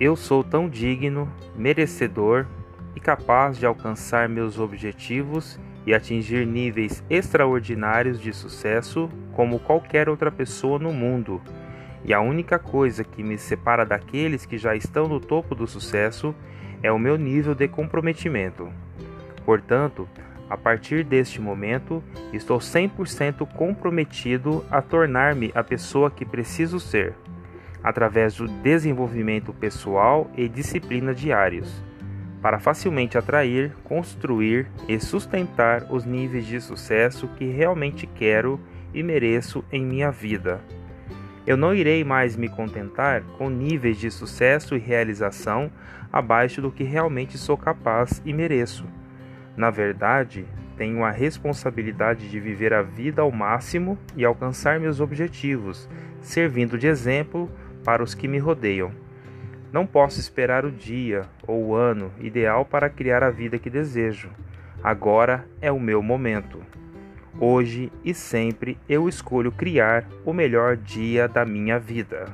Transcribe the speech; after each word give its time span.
Eu 0.00 0.14
sou 0.14 0.44
tão 0.44 0.68
digno, 0.68 1.28
merecedor 1.56 2.46
e 2.94 3.00
capaz 3.00 3.58
de 3.58 3.66
alcançar 3.66 4.28
meus 4.28 4.56
objetivos 4.56 5.58
e 5.84 5.92
atingir 5.92 6.46
níveis 6.46 7.02
extraordinários 7.10 8.20
de 8.20 8.32
sucesso 8.32 9.10
como 9.32 9.58
qualquer 9.58 10.08
outra 10.08 10.30
pessoa 10.30 10.78
no 10.78 10.92
mundo. 10.92 11.42
E 12.04 12.14
a 12.14 12.20
única 12.20 12.60
coisa 12.60 13.02
que 13.02 13.24
me 13.24 13.36
separa 13.36 13.84
daqueles 13.84 14.46
que 14.46 14.56
já 14.56 14.76
estão 14.76 15.08
no 15.08 15.18
topo 15.18 15.52
do 15.56 15.66
sucesso 15.66 16.32
é 16.80 16.92
o 16.92 16.98
meu 16.98 17.18
nível 17.18 17.52
de 17.52 17.66
comprometimento. 17.66 18.68
Portanto, 19.44 20.08
a 20.48 20.56
partir 20.56 21.02
deste 21.02 21.40
momento, 21.40 22.04
estou 22.32 22.58
100% 22.58 23.44
comprometido 23.52 24.64
a 24.70 24.80
tornar-me 24.80 25.50
a 25.56 25.64
pessoa 25.64 26.08
que 26.08 26.24
preciso 26.24 26.78
ser, 26.78 27.16
através 27.82 28.34
do 28.36 28.48
desenvolvimento 28.48 29.52
pessoal 29.52 30.30
e 30.36 30.48
disciplina 30.48 31.14
diários 31.14 31.88
para 32.40 32.58
facilmente 32.58 33.18
atrair, 33.18 33.72
construir 33.84 34.68
e 34.86 34.98
sustentar 35.00 35.86
os 35.90 36.04
níveis 36.04 36.46
de 36.46 36.60
sucesso 36.60 37.28
que 37.36 37.46
realmente 37.46 38.06
quero 38.06 38.60
e 38.94 39.02
mereço 39.02 39.64
em 39.72 39.84
minha 39.84 40.10
vida. 40.10 40.60
Eu 41.46 41.56
não 41.56 41.74
irei 41.74 42.04
mais 42.04 42.36
me 42.36 42.48
contentar 42.48 43.22
com 43.36 43.48
níveis 43.48 43.98
de 43.98 44.10
sucesso 44.10 44.76
e 44.76 44.78
realização 44.78 45.70
abaixo 46.12 46.60
do 46.60 46.70
que 46.70 46.84
realmente 46.84 47.36
sou 47.36 47.56
capaz 47.56 48.22
e 48.24 48.32
mereço. 48.32 48.84
Na 49.56 49.70
verdade, 49.70 50.46
tenho 50.76 51.02
a 51.02 51.10
responsabilidade 51.10 52.30
de 52.30 52.38
viver 52.38 52.72
a 52.72 52.82
vida 52.82 53.22
ao 53.22 53.32
máximo 53.32 53.98
e 54.16 54.24
alcançar 54.24 54.78
meus 54.78 55.00
objetivos, 55.00 55.88
servindo 56.20 56.78
de 56.78 56.86
exemplo 56.86 57.50
para 57.88 58.02
os 58.02 58.12
que 58.12 58.28
me 58.28 58.36
rodeiam. 58.38 58.92
Não 59.72 59.86
posso 59.86 60.20
esperar 60.20 60.62
o 60.66 60.70
dia 60.70 61.22
ou 61.46 61.68
o 61.68 61.74
ano 61.74 62.12
ideal 62.20 62.62
para 62.62 62.90
criar 62.90 63.22
a 63.22 63.30
vida 63.30 63.58
que 63.58 63.70
desejo. 63.70 64.28
Agora 64.84 65.46
é 65.58 65.72
o 65.72 65.80
meu 65.80 66.02
momento. 66.02 66.60
Hoje 67.40 67.90
e 68.04 68.12
sempre 68.12 68.76
eu 68.86 69.08
escolho 69.08 69.50
criar 69.50 70.06
o 70.22 70.34
melhor 70.34 70.76
dia 70.76 71.26
da 71.26 71.46
minha 71.46 71.78
vida. 71.78 72.26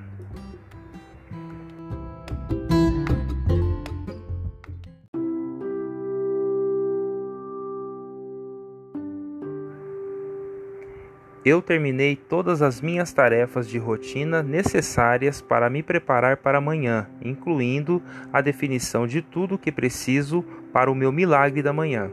Eu 11.44 11.60
terminei 11.60 12.16
todas 12.16 12.62
as 12.62 12.80
minhas 12.80 13.12
tarefas 13.12 13.68
de 13.68 13.76
rotina 13.76 14.42
necessárias 14.42 15.42
para 15.42 15.68
me 15.68 15.82
preparar 15.82 16.38
para 16.38 16.56
amanhã, 16.56 17.06
incluindo 17.22 18.02
a 18.32 18.40
definição 18.40 19.06
de 19.06 19.20
tudo 19.20 19.56
o 19.56 19.58
que 19.58 19.70
preciso 19.70 20.42
para 20.72 20.90
o 20.90 20.94
meu 20.94 21.12
milagre 21.12 21.62
da 21.62 21.70
manhã. 21.70 22.10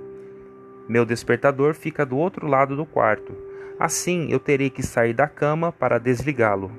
Meu 0.85 1.05
despertador 1.05 1.73
fica 1.73 2.05
do 2.05 2.17
outro 2.17 2.45
lado 2.45 2.75
do 2.75 2.85
quarto. 2.85 3.33
Assim, 3.79 4.27
eu 4.29 4.37
terei 4.37 4.69
que 4.69 4.83
sair 4.83 5.13
da 5.13 5.29
cama 5.29 5.71
para 5.71 5.97
desligá-lo. 5.97 6.69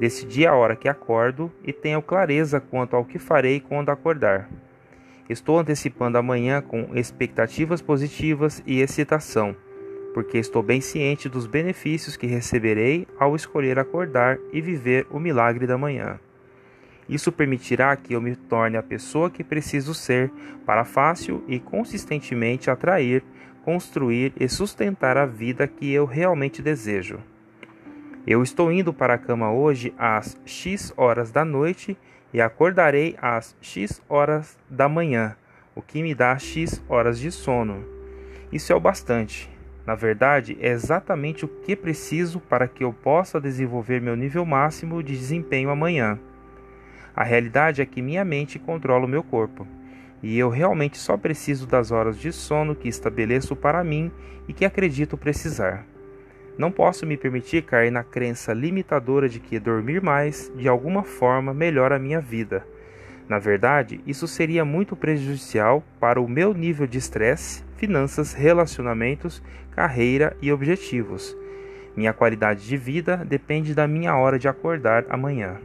Decidi 0.00 0.48
a 0.48 0.54
hora 0.56 0.74
que 0.74 0.88
acordo 0.88 1.50
e 1.62 1.72
tenho 1.72 2.02
clareza 2.02 2.60
quanto 2.60 2.96
ao 2.96 3.04
que 3.04 3.20
farei 3.20 3.60
quando 3.60 3.90
acordar. 3.90 4.50
Estou 5.30 5.60
antecipando 5.60 6.18
amanhã 6.18 6.60
com 6.60 6.90
expectativas 6.96 7.80
positivas 7.80 8.60
e 8.66 8.80
excitação 8.80 9.54
porque 10.18 10.36
estou 10.36 10.64
bem 10.64 10.80
ciente 10.80 11.28
dos 11.28 11.46
benefícios 11.46 12.16
que 12.16 12.26
receberei 12.26 13.06
ao 13.20 13.36
escolher 13.36 13.78
acordar 13.78 14.36
e 14.52 14.60
viver 14.60 15.06
o 15.12 15.20
milagre 15.20 15.64
da 15.64 15.78
manhã. 15.78 16.18
Isso 17.08 17.30
permitirá 17.30 17.94
que 17.94 18.14
eu 18.14 18.20
me 18.20 18.34
torne 18.34 18.76
a 18.76 18.82
pessoa 18.82 19.30
que 19.30 19.44
preciso 19.44 19.94
ser 19.94 20.28
para 20.66 20.84
fácil 20.84 21.44
e 21.46 21.60
consistentemente 21.60 22.68
atrair, 22.68 23.22
construir 23.64 24.32
e 24.40 24.48
sustentar 24.48 25.16
a 25.16 25.24
vida 25.24 25.68
que 25.68 25.92
eu 25.92 26.04
realmente 26.04 26.60
desejo. 26.60 27.20
Eu 28.26 28.42
estou 28.42 28.72
indo 28.72 28.92
para 28.92 29.14
a 29.14 29.18
cama 29.18 29.52
hoje 29.52 29.94
às 29.96 30.36
X 30.44 30.92
horas 30.96 31.30
da 31.30 31.44
noite 31.44 31.96
e 32.34 32.40
acordarei 32.40 33.14
às 33.22 33.56
X 33.60 34.02
horas 34.08 34.58
da 34.68 34.88
manhã, 34.88 35.36
o 35.76 35.80
que 35.80 36.02
me 36.02 36.12
dá 36.12 36.36
X 36.36 36.82
horas 36.88 37.20
de 37.20 37.30
sono. 37.30 37.84
Isso 38.50 38.72
é 38.72 38.74
o 38.74 38.80
bastante. 38.80 39.56
Na 39.88 39.94
verdade, 39.94 40.54
é 40.60 40.68
exatamente 40.68 41.46
o 41.46 41.48
que 41.48 41.74
preciso 41.74 42.40
para 42.40 42.68
que 42.68 42.84
eu 42.84 42.92
possa 42.92 43.40
desenvolver 43.40 44.02
meu 44.02 44.14
nível 44.14 44.44
máximo 44.44 45.02
de 45.02 45.16
desempenho 45.16 45.70
amanhã. 45.70 46.18
A 47.16 47.24
realidade 47.24 47.80
é 47.80 47.86
que 47.86 48.02
minha 48.02 48.22
mente 48.22 48.58
controla 48.58 49.06
o 49.06 49.08
meu 49.08 49.22
corpo, 49.22 49.66
e 50.22 50.38
eu 50.38 50.50
realmente 50.50 50.98
só 50.98 51.16
preciso 51.16 51.66
das 51.66 51.90
horas 51.90 52.18
de 52.18 52.30
sono 52.30 52.74
que 52.76 52.86
estabeleço 52.86 53.56
para 53.56 53.82
mim 53.82 54.12
e 54.46 54.52
que 54.52 54.66
acredito 54.66 55.16
precisar. 55.16 55.86
Não 56.58 56.70
posso 56.70 57.06
me 57.06 57.16
permitir 57.16 57.62
cair 57.62 57.90
na 57.90 58.04
crença 58.04 58.52
limitadora 58.52 59.26
de 59.26 59.40
que 59.40 59.58
dormir 59.58 60.02
mais, 60.02 60.52
de 60.54 60.68
alguma 60.68 61.02
forma, 61.02 61.54
melhora 61.54 61.96
a 61.96 61.98
minha 61.98 62.20
vida. 62.20 62.62
Na 63.26 63.38
verdade, 63.38 64.02
isso 64.06 64.28
seria 64.28 64.66
muito 64.66 64.94
prejudicial 64.94 65.82
para 65.98 66.20
o 66.20 66.28
meu 66.28 66.52
nível 66.52 66.86
de 66.86 66.98
estresse 66.98 67.66
finanças, 67.78 68.34
relacionamentos, 68.34 69.42
carreira 69.70 70.36
e 70.42 70.52
objetivos. 70.52 71.34
Minha 71.96 72.12
qualidade 72.12 72.66
de 72.66 72.76
vida 72.76 73.16
depende 73.16 73.74
da 73.74 73.88
minha 73.88 74.14
hora 74.16 74.38
de 74.38 74.48
acordar 74.48 75.06
amanhã. 75.08 75.56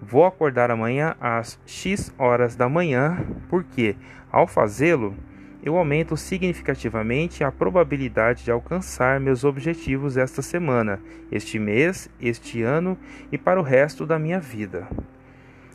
Vou 0.00 0.24
acordar 0.24 0.70
amanhã 0.70 1.14
às 1.20 1.60
X 1.66 2.12
horas 2.16 2.56
da 2.56 2.68
manhã, 2.68 3.24
porque, 3.48 3.94
ao 4.30 4.46
fazê-lo, 4.46 5.14
eu 5.62 5.76
aumento 5.76 6.16
significativamente 6.16 7.44
a 7.44 7.52
probabilidade 7.52 8.44
de 8.44 8.50
alcançar 8.50 9.20
meus 9.20 9.44
objetivos 9.44 10.16
esta 10.16 10.42
semana, 10.42 10.98
este 11.30 11.58
mês, 11.58 12.10
este 12.20 12.62
ano 12.62 12.98
e 13.30 13.38
para 13.38 13.60
o 13.60 13.62
resto 13.62 14.04
da 14.04 14.18
minha 14.18 14.40
vida. 14.40 14.88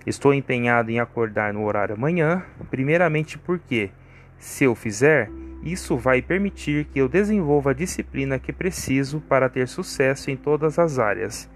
Estou 0.06 0.34
empenhado 0.34 0.92
em 0.92 1.00
acordar 1.00 1.54
no 1.54 1.64
horário 1.66 1.96
amanhã, 1.96 2.44
primeiramente 2.70 3.38
porque, 3.38 3.90
se 4.38 4.66
eu 4.66 4.76
fizer, 4.76 5.30
isso 5.72 5.98
vai 5.98 6.22
permitir 6.22 6.86
que 6.86 7.00
eu 7.00 7.10
desenvolva 7.10 7.72
a 7.72 7.74
disciplina 7.74 8.40
que 8.40 8.54
preciso 8.54 9.20
para 9.22 9.50
ter 9.50 9.68
sucesso 9.68 10.30
em 10.32 10.36
todas 10.36 10.78
as 10.80 11.00
áreas. 11.00 11.50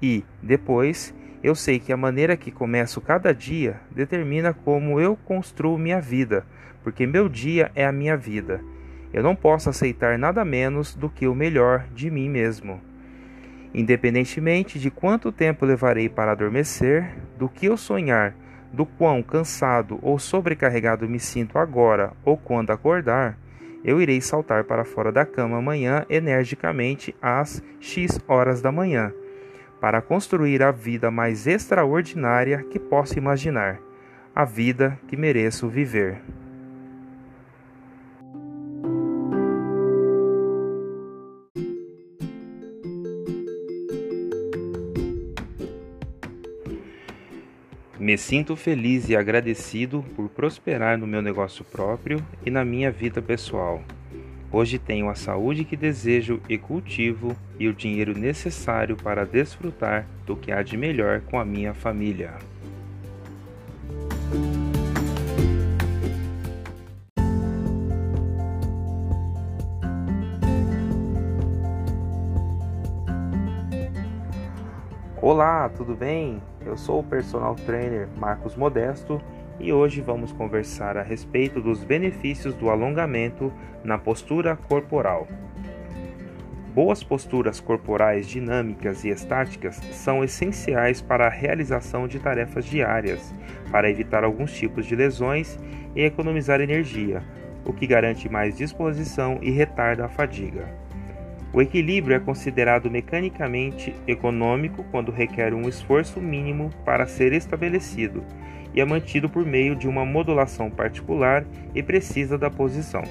E, 0.00 0.24
depois, 0.42 1.14
eu 1.42 1.54
sei 1.54 1.78
que 1.78 1.92
a 1.92 1.96
maneira 1.96 2.36
que 2.36 2.50
começo 2.50 3.00
cada 3.00 3.32
dia 3.34 3.80
determina 3.90 4.52
como 4.52 5.00
eu 5.00 5.16
construo 5.16 5.78
minha 5.78 6.00
vida, 6.00 6.46
porque 6.82 7.06
meu 7.06 7.28
dia 7.28 7.70
é 7.74 7.84
a 7.84 7.92
minha 7.92 8.16
vida. 8.16 8.60
Eu 9.12 9.22
não 9.22 9.36
posso 9.36 9.68
aceitar 9.68 10.18
nada 10.18 10.44
menos 10.44 10.94
do 10.94 11.08
que 11.08 11.26
o 11.26 11.34
melhor 11.34 11.86
de 11.94 12.10
mim 12.10 12.28
mesmo. 12.28 12.80
Independentemente 13.74 14.78
de 14.78 14.90
quanto 14.90 15.32
tempo 15.32 15.66
levarei 15.66 16.08
para 16.08 16.32
adormecer, 16.32 17.16
do 17.38 17.48
que 17.48 17.66
eu 17.66 17.76
sonhar 17.76 18.34
do 18.72 18.86
quão 18.86 19.22
cansado 19.22 19.98
ou 20.02 20.18
sobrecarregado 20.18 21.08
me 21.08 21.20
sinto 21.20 21.58
agora 21.58 22.12
ou 22.24 22.36
quando 22.36 22.70
acordar, 22.70 23.38
eu 23.84 24.00
irei 24.00 24.20
saltar 24.20 24.64
para 24.64 24.84
fora 24.84 25.10
da 25.10 25.26
cama 25.26 25.58
amanhã 25.58 26.06
energicamente 26.08 27.14
às 27.20 27.62
X 27.80 28.20
horas 28.28 28.60
da 28.62 28.70
manhã, 28.70 29.12
para 29.80 30.00
construir 30.00 30.62
a 30.62 30.70
vida 30.70 31.10
mais 31.10 31.46
extraordinária 31.46 32.64
que 32.70 32.78
posso 32.78 33.18
imaginar, 33.18 33.80
a 34.34 34.44
vida 34.44 34.98
que 35.08 35.16
mereço 35.16 35.68
viver. 35.68 36.20
Me 48.02 48.18
sinto 48.18 48.56
feliz 48.56 49.08
e 49.08 49.14
agradecido 49.14 50.04
por 50.16 50.28
prosperar 50.28 50.98
no 50.98 51.06
meu 51.06 51.22
negócio 51.22 51.64
próprio 51.64 52.20
e 52.44 52.50
na 52.50 52.64
minha 52.64 52.90
vida 52.90 53.22
pessoal. 53.22 53.80
Hoje 54.50 54.76
tenho 54.76 55.08
a 55.08 55.14
saúde 55.14 55.64
que 55.64 55.76
desejo 55.76 56.40
e 56.48 56.58
cultivo 56.58 57.36
e 57.60 57.68
o 57.68 57.72
dinheiro 57.72 58.18
necessário 58.18 58.96
para 58.96 59.24
desfrutar 59.24 60.04
do 60.26 60.34
que 60.34 60.50
há 60.50 60.64
de 60.64 60.76
melhor 60.76 61.20
com 61.20 61.38
a 61.38 61.44
minha 61.44 61.72
família. 61.72 62.34
Olá, 75.20 75.68
tudo 75.68 75.94
bem? 75.94 76.42
Eu 76.72 76.78
sou 76.78 77.00
o 77.00 77.04
personal 77.04 77.54
trainer 77.54 78.08
Marcos 78.16 78.56
Modesto 78.56 79.20
e 79.60 79.70
hoje 79.70 80.00
vamos 80.00 80.32
conversar 80.32 80.96
a 80.96 81.02
respeito 81.02 81.60
dos 81.60 81.84
benefícios 81.84 82.54
do 82.54 82.70
alongamento 82.70 83.52
na 83.84 83.98
postura 83.98 84.56
corporal. 84.56 85.28
Boas 86.74 87.04
posturas 87.04 87.60
corporais 87.60 88.26
dinâmicas 88.26 89.04
e 89.04 89.10
estáticas 89.10 89.76
são 89.92 90.24
essenciais 90.24 91.02
para 91.02 91.26
a 91.26 91.30
realização 91.30 92.08
de 92.08 92.18
tarefas 92.18 92.64
diárias, 92.64 93.34
para 93.70 93.90
evitar 93.90 94.24
alguns 94.24 94.54
tipos 94.54 94.86
de 94.86 94.96
lesões 94.96 95.58
e 95.94 96.00
economizar 96.00 96.62
energia, 96.62 97.22
o 97.66 97.74
que 97.74 97.86
garante 97.86 98.30
mais 98.30 98.56
disposição 98.56 99.38
e 99.42 99.50
retarda 99.50 100.06
a 100.06 100.08
fadiga. 100.08 100.81
O 101.54 101.60
equilíbrio 101.60 102.16
é 102.16 102.18
considerado 102.18 102.90
mecanicamente 102.90 103.94
econômico 104.06 104.82
quando 104.90 105.12
requer 105.12 105.52
um 105.52 105.68
esforço 105.68 106.18
mínimo 106.18 106.70
para 106.82 107.06
ser 107.06 107.34
estabelecido 107.34 108.24
e 108.74 108.80
é 108.80 108.84
mantido 108.86 109.28
por 109.28 109.44
meio 109.44 109.76
de 109.76 109.86
uma 109.86 110.04
modulação 110.06 110.70
particular 110.70 111.44
e 111.74 111.82
precisa 111.82 112.38
da 112.38 112.48
posição. 112.48 113.02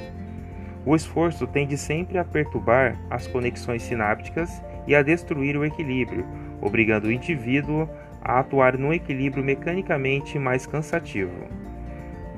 O 0.84 0.96
esforço 0.96 1.46
tende 1.46 1.78
sempre 1.78 2.18
a 2.18 2.26
perturbar 2.26 3.00
as 3.12 3.28
conexões 3.28 3.84
sinápticas 3.84 4.60
e 4.88 4.96
a 4.96 5.04
destruir 5.04 5.56
o 5.56 5.64
equilíbrio, 5.64 6.26
obrigando 6.60 7.10
o 7.10 7.12
indivíduo 7.12 7.88
a 8.24 8.40
atuar 8.40 8.76
num 8.76 8.92
equilíbrio 8.92 9.44
mecanicamente 9.44 10.40
mais 10.40 10.66
cansativo. 10.66 11.48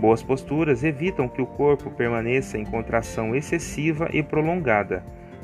Boas 0.02 0.22
posturas 0.22 0.84
evitam 0.84 1.30
que 1.30 1.42
o 1.42 1.46
corpo 1.46 1.90
permaneça 1.92 2.58
em 2.58 2.66
contração 2.66 3.34
excessiva 3.34 4.10
e 4.12 4.22
prolongada, 4.22 5.02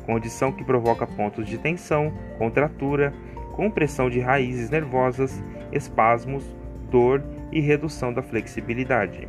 condição 0.09 0.51
que 0.51 0.63
provoca 0.63 1.05
pontos 1.05 1.47
de 1.47 1.59
tensão, 1.59 2.11
contratura, 2.39 3.13
compressão 3.53 4.09
de 4.09 4.19
raízes 4.19 4.67
nervosas, 4.71 5.39
espasmos, 5.71 6.43
dor 6.89 7.23
e 7.51 7.61
redução 7.61 8.11
da 8.11 8.23
flexibilidade. 8.23 9.27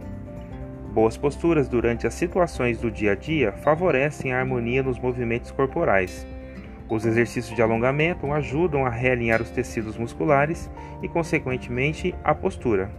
Boas 0.90 1.18
posturas 1.18 1.68
durante 1.68 2.06
as 2.06 2.14
situações 2.14 2.78
do 2.78 2.90
dia 2.90 3.12
a 3.12 3.14
dia 3.14 3.52
favorecem 3.52 4.32
a 4.32 4.38
harmonia 4.38 4.82
nos 4.82 4.98
movimentos 4.98 5.50
corporais. 5.50 6.26
Os 6.88 7.04
exercícios 7.04 7.54
de 7.54 7.60
alongamento 7.60 8.32
ajudam 8.32 8.86
a 8.86 8.90
realinhar 8.90 9.42
os 9.42 9.50
tecidos 9.50 9.98
musculares 9.98 10.70
e, 11.02 11.08
consequentemente, 11.10 12.14
a 12.24 12.34
postura. 12.34 12.90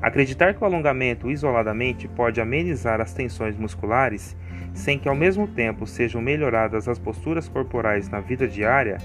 Acreditar 0.00 0.54
que 0.54 0.62
o 0.62 0.66
alongamento 0.66 1.30
isoladamente 1.30 2.06
pode 2.06 2.40
amenizar 2.40 3.00
as 3.00 3.14
tensões 3.14 3.56
musculares, 3.56 4.36
sem 4.74 4.98
que 4.98 5.08
ao 5.08 5.14
mesmo 5.14 5.46
tempo 5.46 5.86
sejam 5.86 6.20
melhoradas 6.20 6.86
as 6.86 6.98
posturas 6.98 7.48
corporais 7.48 8.08
na 8.08 8.20
vida 8.20 8.46
diária, 8.46 8.98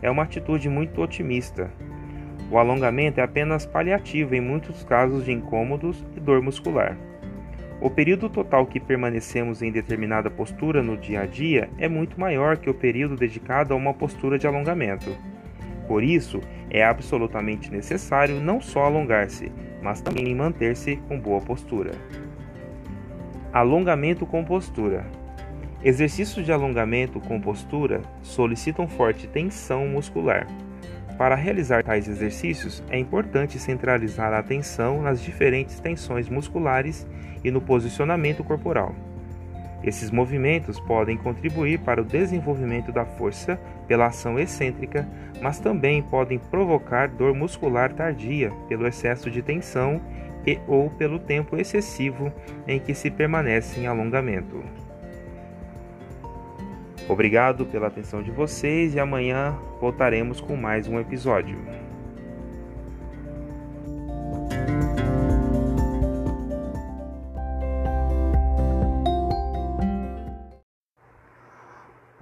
é 0.00 0.10
uma 0.10 0.22
atitude 0.22 0.68
muito 0.68 1.02
otimista. 1.02 1.70
O 2.50 2.56
alongamento 2.56 3.20
é 3.20 3.22
apenas 3.22 3.66
paliativo 3.66 4.34
em 4.34 4.40
muitos 4.40 4.82
casos 4.84 5.24
de 5.24 5.32
incômodos 5.32 6.04
e 6.16 6.20
dor 6.20 6.40
muscular. 6.40 6.96
O 7.80 7.90
período 7.90 8.28
total 8.28 8.66
que 8.66 8.80
permanecemos 8.80 9.62
em 9.62 9.70
determinada 9.70 10.30
postura 10.30 10.82
no 10.82 10.96
dia 10.96 11.20
a 11.20 11.26
dia 11.26 11.68
é 11.78 11.88
muito 11.88 12.18
maior 12.18 12.56
que 12.56 12.70
o 12.70 12.74
período 12.74 13.16
dedicado 13.16 13.72
a 13.74 13.76
uma 13.76 13.94
postura 13.94 14.38
de 14.38 14.46
alongamento. 14.46 15.14
Por 15.86 16.02
isso, 16.02 16.40
é 16.70 16.82
absolutamente 16.82 17.70
necessário 17.70 18.40
não 18.40 18.60
só 18.60 18.84
alongar-se, 18.84 19.52
mas 19.82 20.00
também 20.00 20.34
manter-se 20.34 20.96
com 21.08 21.18
boa 21.18 21.40
postura. 21.40 21.92
Alongamento 23.52 24.26
com 24.26 24.44
postura. 24.44 25.06
Exercícios 25.82 26.44
de 26.44 26.52
alongamento 26.52 27.20
com 27.20 27.40
postura 27.40 28.02
solicitam 28.22 28.88
forte 28.88 29.26
tensão 29.28 29.86
muscular. 29.86 30.46
Para 31.16 31.34
realizar 31.34 31.82
tais 31.82 32.06
exercícios, 32.08 32.82
é 32.90 32.98
importante 32.98 33.58
centralizar 33.58 34.32
a 34.32 34.38
atenção 34.38 35.02
nas 35.02 35.20
diferentes 35.20 35.80
tensões 35.80 36.28
musculares 36.28 37.06
e 37.42 37.50
no 37.50 37.60
posicionamento 37.60 38.44
corporal. 38.44 38.94
Esses 39.82 40.10
movimentos 40.10 40.80
podem 40.80 41.16
contribuir 41.16 41.78
para 41.80 42.02
o 42.02 42.04
desenvolvimento 42.04 42.90
da 42.90 43.04
força 43.04 43.58
pela 43.86 44.06
ação 44.06 44.38
excêntrica, 44.38 45.08
mas 45.40 45.60
também 45.60 46.02
podem 46.02 46.38
provocar 46.38 47.08
dor 47.08 47.34
muscular 47.34 47.92
tardia 47.92 48.50
pelo 48.68 48.86
excesso 48.86 49.30
de 49.30 49.40
tensão 49.40 50.00
e 50.46 50.58
ou 50.66 50.90
pelo 50.90 51.18
tempo 51.18 51.56
excessivo 51.56 52.32
em 52.66 52.80
que 52.80 52.94
se 52.94 53.10
permanece 53.10 53.80
em 53.80 53.86
alongamento. 53.86 54.62
Obrigado 57.08 57.64
pela 57.64 57.86
atenção 57.86 58.22
de 58.22 58.30
vocês 58.30 58.94
e 58.94 59.00
amanhã 59.00 59.56
voltaremos 59.80 60.40
com 60.40 60.56
mais 60.56 60.86
um 60.86 61.00
episódio. 61.00 61.56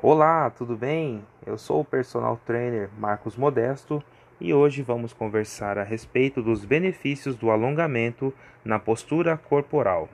Olá, 0.08 0.48
tudo 0.50 0.76
bem? 0.76 1.20
Eu 1.44 1.58
sou 1.58 1.80
o 1.80 1.84
personal 1.84 2.40
trainer 2.46 2.88
Marcos 2.96 3.34
Modesto 3.34 4.00
e 4.40 4.54
hoje 4.54 4.80
vamos 4.80 5.12
conversar 5.12 5.78
a 5.78 5.82
respeito 5.82 6.40
dos 6.40 6.64
benefícios 6.64 7.34
do 7.34 7.50
alongamento 7.50 8.32
na 8.64 8.78
postura 8.78 9.36
corporal. 9.36 10.08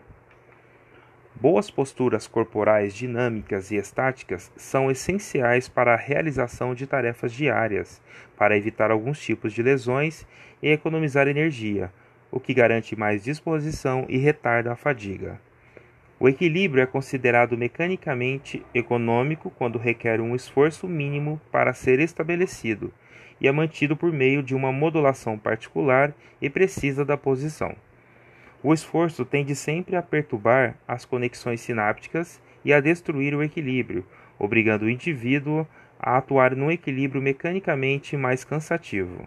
Boas 1.34 1.70
posturas 1.70 2.26
corporais 2.26 2.94
dinâmicas 2.94 3.70
e 3.70 3.76
estáticas 3.76 4.50
são 4.56 4.90
essenciais 4.90 5.68
para 5.68 5.92
a 5.92 5.98
realização 5.98 6.74
de 6.74 6.86
tarefas 6.86 7.30
diárias, 7.30 8.00
para 8.34 8.56
evitar 8.56 8.90
alguns 8.90 9.20
tipos 9.20 9.52
de 9.52 9.62
lesões 9.62 10.26
e 10.62 10.70
economizar 10.70 11.28
energia, 11.28 11.92
o 12.30 12.40
que 12.40 12.54
garante 12.54 12.96
mais 12.96 13.22
disposição 13.22 14.06
e 14.08 14.16
retarda 14.16 14.72
a 14.72 14.74
fadiga. 14.74 15.38
O 16.22 16.28
equilíbrio 16.28 16.80
é 16.80 16.86
considerado 16.86 17.58
mecanicamente 17.58 18.64
econômico 18.72 19.50
quando 19.58 19.76
requer 19.76 20.20
um 20.20 20.36
esforço 20.36 20.86
mínimo 20.86 21.40
para 21.50 21.74
ser 21.74 21.98
estabelecido 21.98 22.94
e 23.40 23.48
é 23.48 23.50
mantido 23.50 23.96
por 23.96 24.12
meio 24.12 24.40
de 24.40 24.54
uma 24.54 24.70
modulação 24.70 25.36
particular 25.36 26.14
e 26.40 26.48
precisa 26.48 27.04
da 27.04 27.16
posição. 27.16 27.74
O 28.62 28.72
esforço 28.72 29.24
tende 29.24 29.56
sempre 29.56 29.96
a 29.96 30.00
perturbar 30.00 30.76
as 30.86 31.04
conexões 31.04 31.60
sinápticas 31.60 32.40
e 32.64 32.72
a 32.72 32.78
destruir 32.78 33.34
o 33.34 33.42
equilíbrio, 33.42 34.06
obrigando 34.38 34.84
o 34.84 34.88
indivíduo 34.88 35.66
a 35.98 36.18
atuar 36.18 36.54
num 36.54 36.70
equilíbrio 36.70 37.20
mecanicamente 37.20 38.16
mais 38.16 38.44
cansativo. 38.44 39.26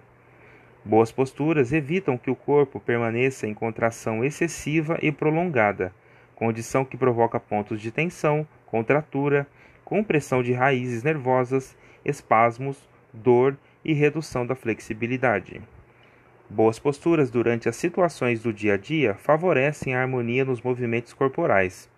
Boas 0.86 1.12
posturas 1.12 1.74
evitam 1.74 2.18
que 2.18 2.31
o 2.31 2.38
corpo 2.38 2.80
permaneça 2.80 3.45
em 3.45 3.53
contração 3.53 4.24
excessiva 4.24 4.97
e 5.01 5.12
prolongada 5.12 5.92
condição 6.35 6.85
que 6.85 6.97
provoca 6.97 7.39
pontos 7.39 7.81
de 7.81 7.91
tensão, 7.91 8.47
contratura, 8.65 9.47
compressão 9.83 10.43
de 10.43 10.53
raízes 10.53 11.03
nervosas, 11.03 11.75
espasmos, 12.03 12.87
dor 13.13 13.57
e 13.83 13.93
redução 13.93 14.45
da 14.45 14.56
flexibilidade. 14.56 15.61
Boas 16.49 16.77
posturas 16.77 17.31
durante 17.31 17.68
as 17.68 17.75
situações 17.75 18.44
do 18.44 18.54
dia 18.54 18.75
a 18.75 18.77
dia 18.77 19.15
favorecem 19.15 19.95
a 19.95 20.01
harmonia 20.01 20.45
nos 20.45 20.61
movimentos 20.61 21.13
corporais. 21.13 21.89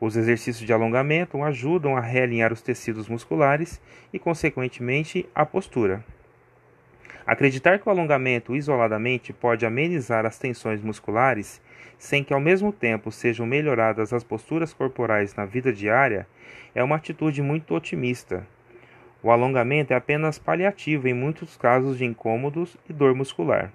Os 0.00 0.16
exercícios 0.16 0.66
de 0.66 0.72
alongamento 0.72 1.42
ajudam 1.42 1.96
a 1.96 2.00
realinhar 2.00 2.52
os 2.52 2.60
tecidos 2.60 3.08
musculares 3.08 3.80
e, 4.12 4.18
consequentemente, 4.18 5.28
a 5.34 5.46
postura. 5.46 6.04
Acreditar 7.26 7.78
que 7.78 7.88
o 7.88 7.90
alongamento 7.90 8.54
isoladamente 8.54 9.32
pode 9.32 9.64
amenizar 9.64 10.26
as 10.26 10.38
tensões 10.38 10.82
musculares, 10.82 11.62
sem 11.98 12.22
que 12.22 12.32
ao 12.32 12.40
mesmo 12.40 12.72
tempo 12.72 13.10
sejam 13.10 13.46
melhoradas 13.46 14.12
as 14.12 14.24
posturas 14.24 14.72
corporais 14.72 15.34
na 15.34 15.44
vida 15.44 15.72
diária, 15.72 16.26
é 16.74 16.82
uma 16.82 16.96
atitude 16.96 17.42
muito 17.42 17.74
otimista. 17.74 18.46
O 19.22 19.30
alongamento 19.30 19.92
é 19.92 19.96
apenas 19.96 20.38
paliativo 20.38 21.08
em 21.08 21.14
muitos 21.14 21.56
casos 21.56 21.96
de 21.96 22.04
incômodos 22.04 22.76
e 22.88 22.92
dor 22.92 23.14
muscular. 23.14 23.72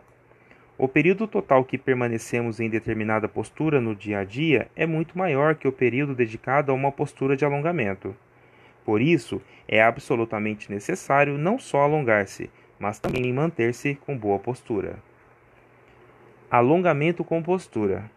O 0.77 0.87
período 0.87 1.27
total 1.27 1.65
que 1.65 1.77
permanecemos 1.77 2.59
em 2.59 2.69
determinada 2.69 3.27
postura 3.27 3.81
no 3.81 3.95
dia 3.95 4.19
a 4.19 4.23
dia 4.23 4.69
é 4.75 4.85
muito 4.85 5.17
maior 5.17 5.55
que 5.55 5.67
o 5.67 5.71
período 5.71 6.15
dedicado 6.15 6.71
a 6.71 6.75
uma 6.75 6.91
postura 6.91 7.35
de 7.35 7.43
alongamento. 7.43 8.15
Por 8.85 9.01
isso, 9.01 9.41
é 9.67 9.83
absolutamente 9.83 10.71
necessário 10.71 11.37
não 11.37 11.59
só 11.59 11.81
alongar-se, 11.81 12.49
mas 12.79 12.97
também 12.97 13.33
manter-se 13.33 13.95
com 13.95 14.17
boa 14.17 14.39
postura. 14.39 14.97
Alongamento 16.51 17.23
com 17.23 17.43
postura. 17.43 18.09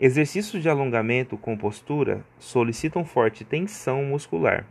Exercícios 0.00 0.62
de 0.62 0.70
alongamento 0.70 1.36
com 1.36 1.54
postura 1.54 2.24
solicitam 2.38 3.04
forte 3.04 3.44
tensão 3.44 4.02
muscular. 4.04 4.64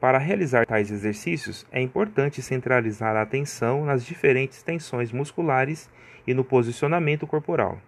Para 0.00 0.18
realizar 0.18 0.66
tais 0.66 0.90
exercícios, 0.90 1.64
é 1.70 1.80
importante 1.80 2.42
centralizar 2.42 3.14
a 3.14 3.22
atenção 3.22 3.84
nas 3.84 4.04
diferentes 4.04 4.64
tensões 4.64 5.12
musculares 5.12 5.88
e 6.26 6.34
no 6.34 6.42
posicionamento 6.42 7.24
corporal. 7.24 7.78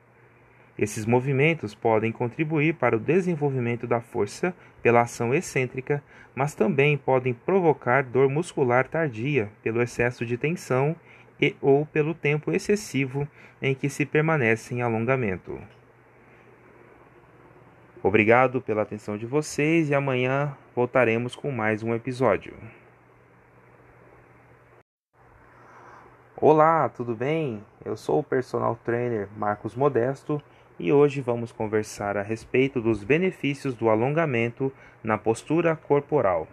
Esses 0.78 1.04
movimentos 1.04 1.74
podem 1.74 2.12
contribuir 2.12 2.74
para 2.74 2.96
o 2.96 3.00
desenvolvimento 3.00 3.84
da 3.84 4.00
força 4.00 4.54
pela 4.80 5.00
ação 5.00 5.34
excêntrica, 5.34 6.00
mas 6.36 6.54
também 6.54 6.96
podem 6.96 7.34
provocar 7.34 8.04
dor 8.04 8.28
muscular 8.28 8.86
tardia 8.86 9.50
pelo 9.60 9.82
excesso 9.82 10.24
de 10.24 10.36
tensão 10.36 10.94
e 11.40 11.55
ou 11.61 11.87
pelo 11.87 12.14
tempo 12.14 12.52
excessivo 12.52 13.28
em 13.61 13.75
que 13.75 13.88
se 13.88 14.05
permanece 14.07 14.75
em 14.75 14.83
alongamento. 14.83 15.61
Obrigado 18.02 18.61
pela 18.61 18.83
atenção 18.83 19.16
de 19.19 19.26
vocês 19.26 19.90
e 19.90 19.95
amanhã 19.95 20.57
voltaremos 20.75 21.35
com 21.35 21.50
mais 21.50 21.83
um 21.83 21.95
episódio. 21.95 22.55
Olá, 26.37 26.88
tudo 26.88 27.16
bem? 27.16 27.64
Eu 27.85 27.97
sou 27.97 28.21
o 28.21 28.23
personal 28.23 28.78
trainer 28.85 29.28
Marcos 29.37 29.75
Modesto 29.75 30.40
e 30.78 30.93
hoje 30.93 31.23
vamos 31.23 31.50
conversar 31.50 32.16
a 32.16 32.23
respeito 32.23 32.81
dos 32.81 33.02
benefícios 33.02 33.75
do 33.75 33.88
alongamento 33.88 34.71
na 35.02 35.16
postura 35.16 35.75
corporal. 35.75 36.47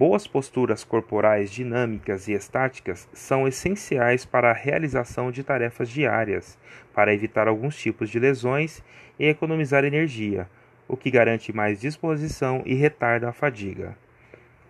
Boas 0.00 0.26
posturas 0.26 0.82
corporais 0.82 1.50
dinâmicas 1.50 2.26
e 2.26 2.32
estáticas 2.32 3.06
são 3.12 3.46
essenciais 3.46 4.24
para 4.24 4.48
a 4.48 4.54
realização 4.54 5.30
de 5.30 5.44
tarefas 5.44 5.90
diárias, 5.90 6.58
para 6.94 7.12
evitar 7.12 7.46
alguns 7.46 7.76
tipos 7.76 8.08
de 8.08 8.18
lesões 8.18 8.82
e 9.18 9.26
economizar 9.26 9.84
energia, 9.84 10.48
o 10.88 10.96
que 10.96 11.10
garante 11.10 11.54
mais 11.54 11.82
disposição 11.82 12.62
e 12.64 12.72
retarda 12.72 13.28
a 13.28 13.32
fadiga. 13.34 13.94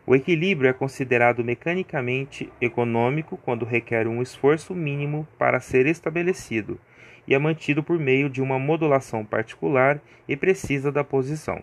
O 0.05 0.17
equilíbrio 0.17 0.69
é 0.69 0.73
considerado 0.73 1.45
mecanicamente 1.45 2.53
econômico 2.61 3.37
quando 3.37 3.65
requer 3.65 4.09
um 4.09 4.21
esforço 4.21 4.75
mínimo 4.75 5.29
para 5.39 5.61
ser 5.61 5.87
estabelecido 5.87 6.77
e 7.25 7.37
é 7.37 7.39
mantido 7.39 7.85
por 7.85 8.01
meio 8.01 8.29
de 8.29 8.43
uma 8.43 8.59
modulação 8.59 9.25
particular 9.25 10.01
e 10.27 10.37
precisa 10.37 10.91
da 10.91 11.05
posição. 11.05 11.63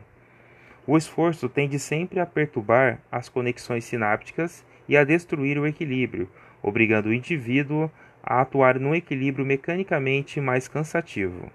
O 0.87 0.95
esforço 0.95 1.49
tende 1.49 1.77
sempre 1.77 2.17
a 2.17 2.25
perturbar 2.25 2.99
as 3.11 3.27
conexões 3.27 3.83
sinápticas 3.83 4.65
e 4.87 4.95
a 4.95 5.03
destruir 5.03 5.59
o 5.59 5.67
equilíbrio, 5.67 6.29
obrigando 6.63 7.09
o 7.09 7.13
indivíduo 7.13 7.91
a 8.23 8.39
atuar 8.39 8.79
num 8.79 8.95
equilíbrio 8.95 9.45
mecanicamente 9.45 10.39
mais 10.39 10.69
cansativo. 10.69 11.51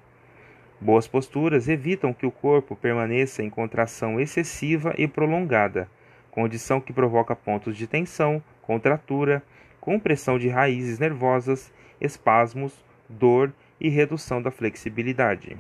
Boas 0.79 1.09
posturas 1.09 1.67
evitam 1.67 2.13
que 2.13 2.27
o 2.27 2.31
corpo 2.31 2.77
permaneça 2.77 3.43
em 3.43 3.49
contração 3.49 4.21
excessiva 4.21 4.93
e 4.99 5.09
prolongada, 5.09 5.89
condição 6.31 6.79
que 6.79 6.93
provoca 6.93 7.35
pontos 7.35 7.75
de 7.75 7.87
tensão, 7.87 8.43
contratura, 8.61 9.43
compressão 9.81 10.39
de 10.39 10.51
raízes 10.51 10.99
nervosas, 10.99 11.73
espasmos, 11.99 12.85
dor 13.09 13.51
e 13.81 13.89
redução 13.89 14.43
da 14.43 14.51
flexibilidade. 14.51 15.57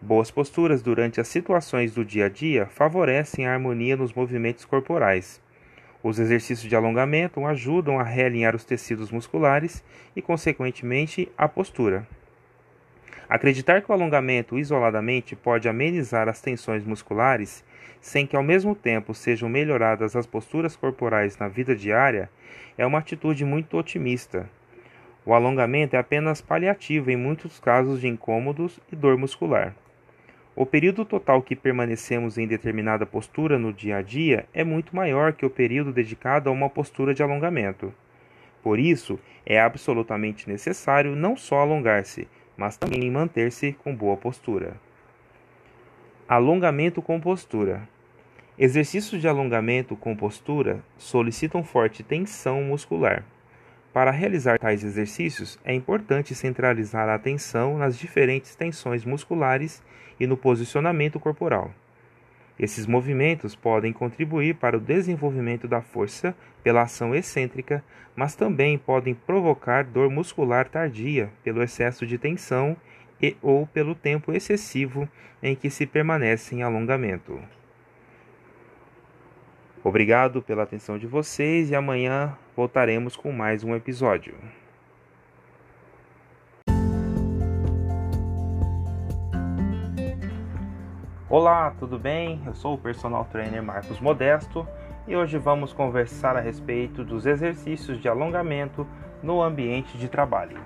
Boas 0.00 0.30
posturas 0.30 0.80
durante 0.80 1.20
as 1.20 1.26
situações 1.26 1.92
do 1.92 2.04
dia 2.04 2.26
a 2.26 2.28
dia 2.28 2.66
favorecem 2.66 3.46
a 3.46 3.52
harmonia 3.52 3.96
nos 3.96 4.12
movimentos 4.12 4.64
corporais. 4.64 5.42
Os 6.00 6.20
exercícios 6.20 6.68
de 6.68 6.76
alongamento 6.76 7.44
ajudam 7.44 7.98
a 7.98 8.04
realinhar 8.04 8.54
os 8.54 8.64
tecidos 8.64 9.10
musculares 9.10 9.82
e, 10.14 10.22
consequentemente, 10.22 11.28
a 11.36 11.48
postura. 11.48 12.06
Acreditar 13.28 13.82
que 13.82 13.90
o 13.90 13.92
alongamento 13.92 14.56
isoladamente 14.56 15.34
pode 15.34 15.68
amenizar 15.68 16.28
as 16.28 16.40
tensões 16.40 16.84
musculares, 16.84 17.64
sem 18.00 18.24
que 18.24 18.36
ao 18.36 18.42
mesmo 18.42 18.76
tempo 18.76 19.12
sejam 19.12 19.48
melhoradas 19.48 20.14
as 20.14 20.28
posturas 20.28 20.76
corporais 20.76 21.36
na 21.38 21.48
vida 21.48 21.74
diária, 21.74 22.30
é 22.78 22.86
uma 22.86 23.00
atitude 23.00 23.44
muito 23.44 23.76
otimista. 23.76 24.48
O 25.26 25.34
alongamento 25.34 25.96
é 25.96 25.98
apenas 25.98 26.40
paliativo 26.40 27.10
em 27.10 27.16
muitos 27.16 27.58
casos 27.58 28.00
de 28.00 28.06
incômodos 28.06 28.78
e 28.92 28.94
dor 28.94 29.18
muscular. 29.18 29.74
O 30.60 30.66
período 30.66 31.04
total 31.04 31.40
que 31.40 31.54
permanecemos 31.54 32.36
em 32.36 32.44
determinada 32.44 33.06
postura 33.06 33.60
no 33.60 33.72
dia 33.72 33.98
a 33.98 34.02
dia 34.02 34.44
é 34.52 34.64
muito 34.64 34.96
maior 34.96 35.32
que 35.32 35.46
o 35.46 35.50
período 35.50 35.92
dedicado 35.92 36.50
a 36.50 36.52
uma 36.52 36.68
postura 36.68 37.14
de 37.14 37.22
alongamento. 37.22 37.94
Por 38.60 38.76
isso, 38.80 39.20
é 39.46 39.60
absolutamente 39.60 40.48
necessário 40.48 41.14
não 41.14 41.36
só 41.36 41.60
alongar-se, 41.60 42.26
mas 42.56 42.76
também 42.76 43.08
manter-se 43.08 43.72
com 43.72 43.94
boa 43.94 44.16
postura. 44.16 44.76
Alongamento 46.28 47.00
com 47.00 47.20
postura. 47.20 47.88
Exercícios 48.58 49.20
de 49.20 49.28
alongamento 49.28 49.94
com 49.94 50.16
postura 50.16 50.82
solicitam 50.96 51.62
forte 51.62 52.02
tensão 52.02 52.64
muscular. 52.64 53.24
Para 53.98 54.12
realizar 54.12 54.60
tais 54.60 54.84
exercícios, 54.84 55.58
é 55.64 55.74
importante 55.74 56.32
centralizar 56.32 57.08
a 57.08 57.16
atenção 57.16 57.76
nas 57.76 57.98
diferentes 57.98 58.54
tensões 58.54 59.04
musculares 59.04 59.82
e 60.20 60.24
no 60.24 60.36
posicionamento 60.36 61.18
corporal. 61.18 61.72
Esses 62.56 62.86
movimentos 62.86 63.56
podem 63.56 63.92
contribuir 63.92 64.54
para 64.54 64.76
o 64.76 64.80
desenvolvimento 64.80 65.66
da 65.66 65.82
força 65.82 66.32
pela 66.62 66.82
ação 66.82 67.12
excêntrica, 67.12 67.82
mas 68.14 68.36
também 68.36 68.78
podem 68.78 69.14
provocar 69.14 69.82
dor 69.82 70.08
muscular 70.08 70.68
tardia 70.68 71.32
pelo 71.42 71.60
excesso 71.60 72.06
de 72.06 72.16
tensão 72.18 72.76
e 73.20 73.36
ou 73.42 73.66
pelo 73.66 73.96
tempo 73.96 74.32
excessivo 74.32 75.08
em 75.42 75.56
que 75.56 75.68
se 75.68 75.84
permanece 75.84 76.54
em 76.54 76.62
alongamento. 76.62 77.40
Obrigado 79.82 80.40
pela 80.40 80.62
atenção 80.62 80.96
de 80.96 81.08
vocês 81.08 81.72
e 81.72 81.74
amanhã 81.74 82.38
voltaremos 82.58 83.14
com 83.14 83.30
mais 83.30 83.62
um 83.62 83.72
episódio. 83.76 84.34
Olá, 91.30 91.72
tudo 91.78 91.96
bem? 92.00 92.42
Eu 92.44 92.54
sou 92.56 92.74
o 92.74 92.78
personal 92.78 93.24
trainer 93.26 93.62
Marcos 93.62 94.00
Modesto 94.00 94.66
e 95.06 95.14
hoje 95.14 95.38
vamos 95.38 95.72
conversar 95.72 96.36
a 96.36 96.40
respeito 96.40 97.04
dos 97.04 97.26
exercícios 97.26 98.00
de 98.00 98.08
alongamento 98.08 98.84
no 99.22 99.40
ambiente 99.40 99.96
de 99.96 100.08
trabalho. 100.08 100.60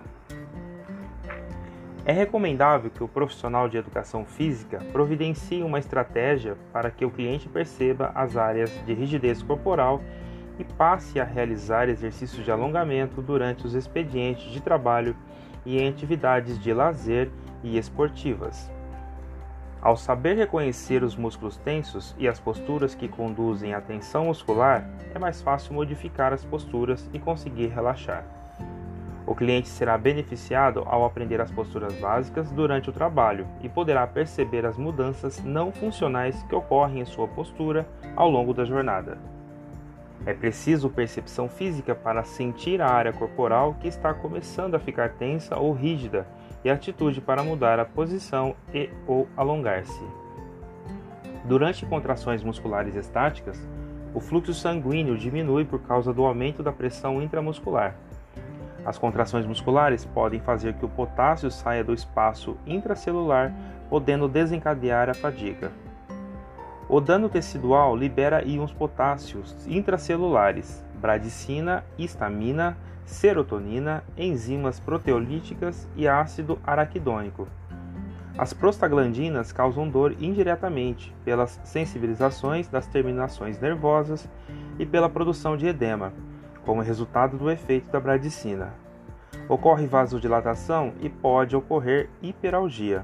É 2.06 2.12
recomendável 2.12 2.90
que 2.90 3.04
o 3.04 3.08
profissional 3.08 3.68
de 3.68 3.76
educação 3.76 4.24
física 4.24 4.78
providencie 4.92 5.62
uma 5.62 5.78
estratégia 5.78 6.56
para 6.72 6.90
que 6.90 7.04
o 7.04 7.10
cliente 7.10 7.50
perceba 7.50 8.12
as 8.14 8.34
áreas 8.34 8.70
de 8.86 8.94
rigidez 8.94 9.42
corporal 9.42 10.00
e 10.58 10.64
passe 10.64 11.20
a 11.20 11.24
realizar 11.24 11.88
exercícios 11.88 12.44
de 12.44 12.50
alongamento 12.50 13.20
durante 13.22 13.66
os 13.66 13.74
expedientes 13.74 14.50
de 14.50 14.60
trabalho 14.60 15.16
e 15.64 15.78
em 15.78 15.88
atividades 15.88 16.58
de 16.58 16.72
lazer 16.72 17.30
e 17.62 17.78
esportivas. 17.78 18.70
Ao 19.80 19.96
saber 19.96 20.36
reconhecer 20.36 21.02
os 21.02 21.16
músculos 21.16 21.56
tensos 21.56 22.14
e 22.16 22.28
as 22.28 22.38
posturas 22.38 22.94
que 22.94 23.08
conduzem 23.08 23.74
à 23.74 23.80
tensão 23.80 24.26
muscular, 24.26 24.88
é 25.12 25.18
mais 25.18 25.42
fácil 25.42 25.74
modificar 25.74 26.32
as 26.32 26.44
posturas 26.44 27.10
e 27.12 27.18
conseguir 27.18 27.66
relaxar. 27.66 28.24
O 29.26 29.34
cliente 29.34 29.68
será 29.68 29.96
beneficiado 29.96 30.82
ao 30.86 31.04
aprender 31.04 31.40
as 31.40 31.50
posturas 31.50 31.94
básicas 31.94 32.50
durante 32.52 32.90
o 32.90 32.92
trabalho 32.92 33.46
e 33.60 33.68
poderá 33.68 34.06
perceber 34.06 34.66
as 34.66 34.76
mudanças 34.76 35.42
não 35.42 35.72
funcionais 35.72 36.42
que 36.44 36.54
ocorrem 36.54 37.00
em 37.00 37.04
sua 37.04 37.26
postura 37.26 37.86
ao 38.14 38.28
longo 38.28 38.52
da 38.52 38.64
jornada. 38.64 39.31
É 40.24 40.32
preciso 40.32 40.88
percepção 40.88 41.48
física 41.48 41.94
para 41.94 42.22
sentir 42.22 42.80
a 42.80 42.88
área 42.88 43.12
corporal 43.12 43.74
que 43.80 43.88
está 43.88 44.14
começando 44.14 44.74
a 44.74 44.78
ficar 44.78 45.10
tensa 45.10 45.56
ou 45.58 45.72
rígida 45.72 46.26
e 46.64 46.70
atitude 46.70 47.20
para 47.20 47.42
mudar 47.42 47.80
a 47.80 47.84
posição 47.84 48.54
e 48.72 48.88
ou 49.06 49.28
alongar-se. 49.36 50.04
Durante 51.44 51.84
contrações 51.84 52.42
musculares 52.42 52.94
estáticas, 52.94 53.58
o 54.14 54.20
fluxo 54.20 54.54
sanguíneo 54.54 55.18
diminui 55.18 55.64
por 55.64 55.80
causa 55.80 56.12
do 56.12 56.24
aumento 56.24 56.62
da 56.62 56.70
pressão 56.70 57.20
intramuscular 57.20 57.96
as 58.84 58.98
contrações 58.98 59.46
musculares 59.46 60.04
podem 60.04 60.40
fazer 60.40 60.74
que 60.74 60.84
o 60.84 60.88
potássio 60.88 61.50
saia 61.50 61.84
do 61.84 61.94
espaço 61.94 62.56
intracelular, 62.66 63.52
podendo 63.88 64.26
desencadear 64.26 65.08
a 65.08 65.14
fadiga. 65.14 65.70
O 66.92 67.00
dano 67.00 67.30
tecidual 67.30 67.96
libera 67.96 68.44
íons 68.44 68.70
potássios 68.70 69.56
intracelulares, 69.66 70.84
bradicina, 71.00 71.82
histamina, 71.96 72.76
serotonina, 73.06 74.04
enzimas 74.14 74.78
proteolíticas 74.78 75.88
e 75.96 76.06
ácido 76.06 76.58
araquidônico. 76.62 77.48
As 78.36 78.52
prostaglandinas 78.52 79.52
causam 79.52 79.88
dor 79.88 80.14
indiretamente 80.20 81.16
pelas 81.24 81.58
sensibilizações 81.64 82.68
das 82.68 82.86
terminações 82.86 83.58
nervosas 83.58 84.28
e 84.78 84.84
pela 84.84 85.08
produção 85.08 85.56
de 85.56 85.66
edema, 85.66 86.12
como 86.62 86.82
resultado 86.82 87.38
do 87.38 87.50
efeito 87.50 87.90
da 87.90 88.00
bradicina. 88.00 88.74
Ocorre 89.48 89.86
vasodilatação 89.86 90.92
e 91.00 91.08
pode 91.08 91.56
ocorrer 91.56 92.10
hiperalgia. 92.20 93.02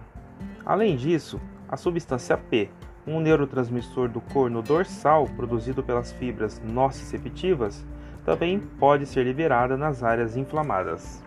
Além 0.62 0.95
disso, 0.95 1.40
a 1.66 1.76
substância 1.78 2.37
P, 2.37 2.68
um 3.08 3.20
neurotransmissor 3.20 4.08
do 4.08 4.20
corno 4.20 4.60
dorsal 4.60 5.26
produzido 5.34 5.82
pelas 5.82 6.12
fibras 6.12 6.60
nociceptivas, 6.62 7.84
também 8.24 8.60
pode 8.60 9.06
ser 9.06 9.24
liberada 9.24 9.76
nas 9.76 10.02
áreas 10.02 10.36
inflamadas. 10.36 11.24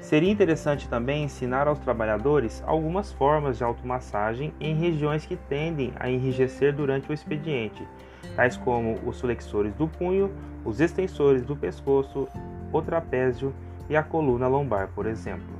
Seria 0.00 0.30
interessante 0.30 0.86
também 0.86 1.24
ensinar 1.24 1.66
aos 1.66 1.78
trabalhadores 1.78 2.62
algumas 2.66 3.10
formas 3.10 3.56
de 3.56 3.64
automassagem 3.64 4.52
em 4.60 4.74
regiões 4.74 5.24
que 5.24 5.34
tendem 5.34 5.94
a 5.98 6.10
enrijecer 6.10 6.74
durante 6.74 7.10
o 7.10 7.14
expediente, 7.14 7.88
tais 8.36 8.54
como 8.54 9.00
os 9.06 9.18
flexores 9.22 9.74
do 9.74 9.88
punho, 9.88 10.30
os 10.62 10.78
extensores 10.78 11.42
do 11.42 11.56
pescoço, 11.56 12.28
o 12.70 12.82
trapézio 12.82 13.54
e 13.88 13.96
a 13.96 14.02
coluna 14.02 14.46
lombar, 14.46 14.88
por 14.94 15.06
exemplo. 15.06 15.54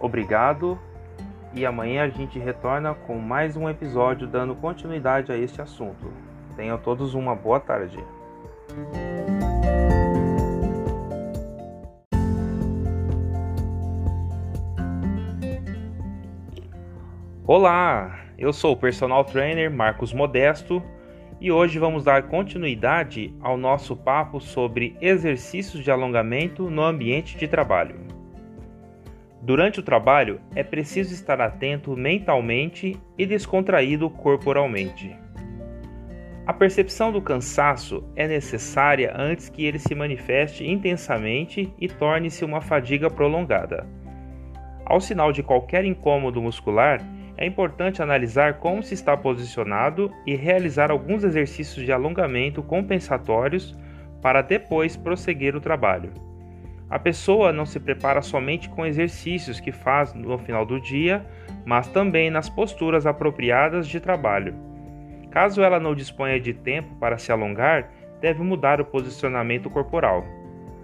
Obrigado 0.00 0.76
e 1.52 1.66
amanhã 1.66 2.04
a 2.04 2.08
gente 2.08 2.38
retorna 2.38 2.94
com 2.94 3.18
mais 3.18 3.56
um 3.56 3.68
episódio 3.68 4.26
dando 4.26 4.54
continuidade 4.54 5.32
a 5.32 5.36
este 5.36 5.60
assunto. 5.60 6.12
Tenham 6.56 6.78
todos 6.78 7.14
uma 7.14 7.34
boa 7.34 7.58
tarde. 7.58 7.98
Olá, 17.44 18.20
eu 18.38 18.52
sou 18.52 18.74
o 18.74 18.76
personal 18.76 19.24
trainer 19.24 19.68
Marcos 19.70 20.12
Modesto 20.12 20.80
e 21.40 21.50
hoje 21.50 21.80
vamos 21.80 22.04
dar 22.04 22.28
continuidade 22.28 23.34
ao 23.40 23.56
nosso 23.56 23.96
papo 23.96 24.40
sobre 24.40 24.96
exercícios 25.00 25.82
de 25.82 25.90
alongamento 25.90 26.70
no 26.70 26.84
ambiente 26.84 27.36
de 27.36 27.48
trabalho. 27.48 28.19
Durante 29.42 29.80
o 29.80 29.82
trabalho, 29.82 30.38
é 30.54 30.62
preciso 30.62 31.14
estar 31.14 31.40
atento 31.40 31.96
mentalmente 31.96 33.00
e 33.16 33.24
descontraído 33.24 34.10
corporalmente. 34.10 35.16
A 36.46 36.52
percepção 36.52 37.10
do 37.10 37.22
cansaço 37.22 38.04
é 38.14 38.26
necessária 38.28 39.14
antes 39.16 39.48
que 39.48 39.64
ele 39.64 39.78
se 39.78 39.94
manifeste 39.94 40.68
intensamente 40.68 41.72
e 41.80 41.88
torne-se 41.88 42.44
uma 42.44 42.60
fadiga 42.60 43.08
prolongada. 43.08 43.86
Ao 44.84 45.00
sinal 45.00 45.32
de 45.32 45.42
qualquer 45.42 45.84
incômodo 45.84 46.42
muscular, 46.42 47.00
é 47.36 47.46
importante 47.46 48.02
analisar 48.02 48.58
como 48.58 48.82
se 48.82 48.92
está 48.92 49.16
posicionado 49.16 50.12
e 50.26 50.34
realizar 50.34 50.90
alguns 50.90 51.24
exercícios 51.24 51.86
de 51.86 51.92
alongamento 51.92 52.62
compensatórios 52.62 53.74
para 54.20 54.42
depois 54.42 54.96
prosseguir 54.96 55.56
o 55.56 55.60
trabalho. 55.60 56.29
A 56.90 56.98
pessoa 56.98 57.52
não 57.52 57.64
se 57.64 57.78
prepara 57.78 58.20
somente 58.20 58.68
com 58.68 58.84
exercícios 58.84 59.60
que 59.60 59.70
faz 59.70 60.12
no 60.12 60.36
final 60.36 60.66
do 60.66 60.80
dia, 60.80 61.24
mas 61.64 61.86
também 61.86 62.30
nas 62.30 62.48
posturas 62.48 63.06
apropriadas 63.06 63.86
de 63.86 64.00
trabalho. 64.00 64.54
Caso 65.30 65.62
ela 65.62 65.78
não 65.78 65.94
disponha 65.94 66.40
de 66.40 66.52
tempo 66.52 66.96
para 66.96 67.16
se 67.16 67.30
alongar, 67.30 67.88
deve 68.20 68.42
mudar 68.42 68.80
o 68.80 68.84
posicionamento 68.84 69.70
corporal. 69.70 70.24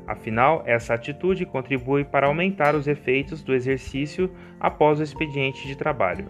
Afinal, 0.06 0.62
essa 0.64 0.94
atitude 0.94 1.44
contribui 1.44 2.04
para 2.04 2.28
aumentar 2.28 2.76
os 2.76 2.86
efeitos 2.86 3.42
do 3.42 3.52
exercício 3.52 4.30
após 4.60 5.00
o 5.00 5.02
expediente 5.02 5.66
de 5.66 5.76
trabalho. 5.76 6.28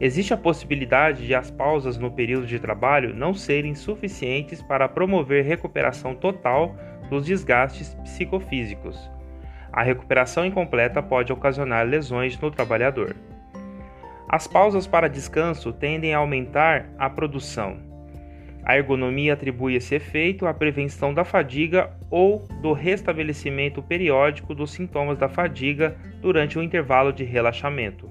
Existe 0.00 0.32
a 0.32 0.36
possibilidade 0.38 1.26
de 1.26 1.34
as 1.34 1.50
pausas 1.50 1.98
no 1.98 2.10
período 2.10 2.46
de 2.46 2.58
trabalho 2.58 3.14
não 3.14 3.34
serem 3.34 3.74
suficientes 3.74 4.62
para 4.62 4.88
promover 4.88 5.44
recuperação 5.44 6.14
total 6.14 6.74
dos 7.10 7.26
desgastes 7.26 7.94
psicofísicos. 8.02 9.10
A 9.72 9.82
recuperação 9.82 10.44
incompleta 10.44 11.02
pode 11.02 11.32
ocasionar 11.32 11.86
lesões 11.86 12.38
no 12.38 12.50
trabalhador. 12.50 13.16
As 14.28 14.46
pausas 14.46 14.86
para 14.86 15.08
descanso 15.08 15.72
tendem 15.72 16.14
a 16.14 16.18
aumentar 16.18 16.88
a 16.98 17.10
produção. 17.10 17.76
A 18.64 18.76
ergonomia 18.76 19.34
atribui 19.34 19.74
esse 19.74 19.94
efeito 19.94 20.46
à 20.46 20.54
prevenção 20.54 21.12
da 21.12 21.24
fadiga 21.24 21.90
ou 22.10 22.46
do 22.62 22.72
restabelecimento 22.72 23.82
periódico 23.82 24.54
dos 24.54 24.72
sintomas 24.72 25.18
da 25.18 25.28
fadiga 25.28 25.96
durante 26.22 26.58
o 26.58 26.62
intervalo 26.62 27.12
de 27.12 27.24
relaxamento. 27.24 28.08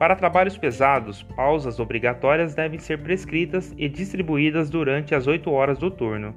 Para 0.00 0.16
trabalhos 0.16 0.56
pesados, 0.56 1.22
pausas 1.22 1.78
obrigatórias 1.78 2.54
devem 2.54 2.78
ser 2.78 2.98
prescritas 2.98 3.72
e 3.76 3.88
distribuídas 3.88 4.70
durante 4.70 5.14
as 5.14 5.26
8 5.26 5.50
horas 5.50 5.78
do 5.78 5.90
turno. 5.90 6.34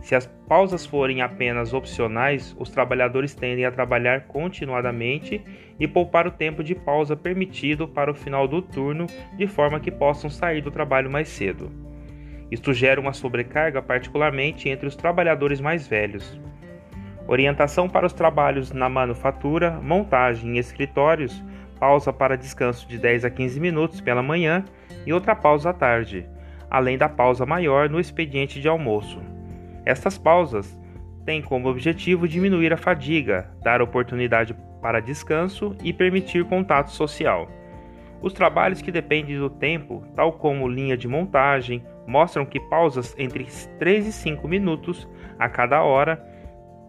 Se 0.00 0.14
as 0.14 0.26
pausas 0.48 0.86
forem 0.86 1.20
apenas 1.20 1.74
opcionais, 1.74 2.56
os 2.58 2.70
trabalhadores 2.70 3.34
tendem 3.34 3.64
a 3.64 3.72
trabalhar 3.72 4.22
continuadamente 4.22 5.42
e 5.78 5.86
poupar 5.86 6.26
o 6.26 6.30
tempo 6.30 6.62
de 6.62 6.74
pausa 6.74 7.16
permitido 7.16 7.86
para 7.86 8.10
o 8.10 8.14
final 8.14 8.46
do 8.46 8.62
turno, 8.62 9.06
de 9.36 9.46
forma 9.46 9.80
que 9.80 9.90
possam 9.90 10.30
sair 10.30 10.62
do 10.62 10.70
trabalho 10.70 11.10
mais 11.10 11.28
cedo. 11.28 11.70
Isto 12.50 12.72
gera 12.72 13.00
uma 13.00 13.12
sobrecarga, 13.12 13.82
particularmente 13.82 14.68
entre 14.68 14.86
os 14.86 14.96
trabalhadores 14.96 15.60
mais 15.60 15.86
velhos. 15.86 16.40
Orientação 17.26 17.88
para 17.88 18.06
os 18.06 18.14
trabalhos 18.14 18.72
na 18.72 18.88
manufatura, 18.88 19.72
montagem 19.82 20.56
e 20.56 20.58
escritórios, 20.58 21.44
pausa 21.78 22.12
para 22.12 22.38
descanso 22.38 22.88
de 22.88 22.96
10 22.96 23.26
a 23.26 23.30
15 23.30 23.60
minutos 23.60 24.00
pela 24.00 24.22
manhã 24.22 24.64
e 25.04 25.12
outra 25.12 25.36
pausa 25.36 25.70
à 25.70 25.72
tarde, 25.74 26.26
além 26.70 26.96
da 26.96 27.08
pausa 27.08 27.44
maior 27.44 27.90
no 27.90 28.00
expediente 28.00 28.60
de 28.60 28.68
almoço. 28.68 29.20
Estas 29.88 30.18
pausas 30.18 30.78
têm 31.24 31.40
como 31.40 31.66
objetivo 31.66 32.28
diminuir 32.28 32.74
a 32.74 32.76
fadiga, 32.76 33.50
dar 33.62 33.80
oportunidade 33.80 34.54
para 34.82 35.00
descanso 35.00 35.74
e 35.82 35.94
permitir 35.94 36.44
contato 36.44 36.90
social. 36.90 37.48
Os 38.20 38.34
trabalhos 38.34 38.82
que 38.82 38.92
dependem 38.92 39.38
do 39.38 39.48
tempo, 39.48 40.04
tal 40.14 40.34
como 40.34 40.68
linha 40.68 40.94
de 40.94 41.08
montagem, 41.08 41.82
mostram 42.06 42.44
que 42.44 42.60
pausas 42.60 43.14
entre 43.16 43.46
3 43.78 44.08
e 44.08 44.12
5 44.12 44.46
minutos 44.46 45.08
a 45.38 45.48
cada 45.48 45.82
hora 45.82 46.22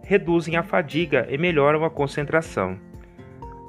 reduzem 0.04 0.58
a 0.58 0.64
fadiga 0.64 1.26
e 1.30 1.38
melhoram 1.38 1.86
a 1.86 1.90
concentração. 1.90 2.78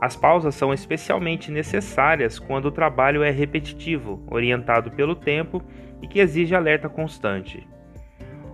As 0.00 0.16
pausas 0.16 0.56
são 0.56 0.74
especialmente 0.74 1.52
necessárias 1.52 2.36
quando 2.36 2.64
o 2.64 2.72
trabalho 2.72 3.22
é 3.22 3.30
repetitivo, 3.30 4.24
orientado 4.28 4.90
pelo 4.90 5.14
tempo 5.14 5.62
e 6.02 6.08
que 6.08 6.18
exige 6.18 6.52
alerta 6.52 6.88
constante. 6.88 7.64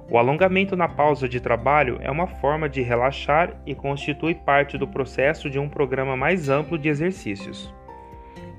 O 0.08 0.18
alongamento 0.18 0.76
na 0.76 0.88
pausa 0.88 1.28
de 1.28 1.40
trabalho 1.40 1.98
é 2.00 2.08
uma 2.08 2.28
forma 2.28 2.68
de 2.68 2.80
relaxar 2.80 3.60
e 3.66 3.74
constitui 3.74 4.34
parte 4.34 4.78
do 4.78 4.86
processo 4.86 5.50
de 5.50 5.58
um 5.58 5.68
programa 5.68 6.16
mais 6.16 6.48
amplo 6.48 6.78
de 6.78 6.88
exercícios. 6.88 7.74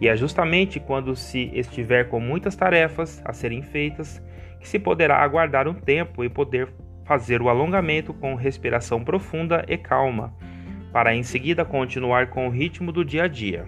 E 0.02 0.10
é 0.10 0.16
justamente 0.16 0.80
quando 0.80 1.16
se 1.16 1.50
estiver 1.54 2.10
com 2.10 2.20
muitas 2.20 2.56
tarefas 2.56 3.22
a 3.24 3.32
serem 3.32 3.62
feitas 3.62 4.22
que 4.60 4.68
se 4.68 4.78
poderá 4.78 5.24
aguardar 5.24 5.68
um 5.68 5.74
tempo 5.74 6.24
e 6.24 6.30
poder 6.30 6.68
fazer 7.06 7.42
o 7.42 7.48
alongamento 7.48 8.14
com 8.14 8.36
respiração 8.36 9.04
profunda 9.04 9.64
e 9.70 9.78
calma, 9.78 10.36
para 10.92 11.16
em 11.16 11.24
seguida 11.24 11.64
continuar 11.64 12.30
com 12.30 12.48
o 12.48 12.52
ritmo 12.52 12.92
do 12.92 13.06
dia 13.06 13.24
a 13.24 13.28
dia. 13.28 13.66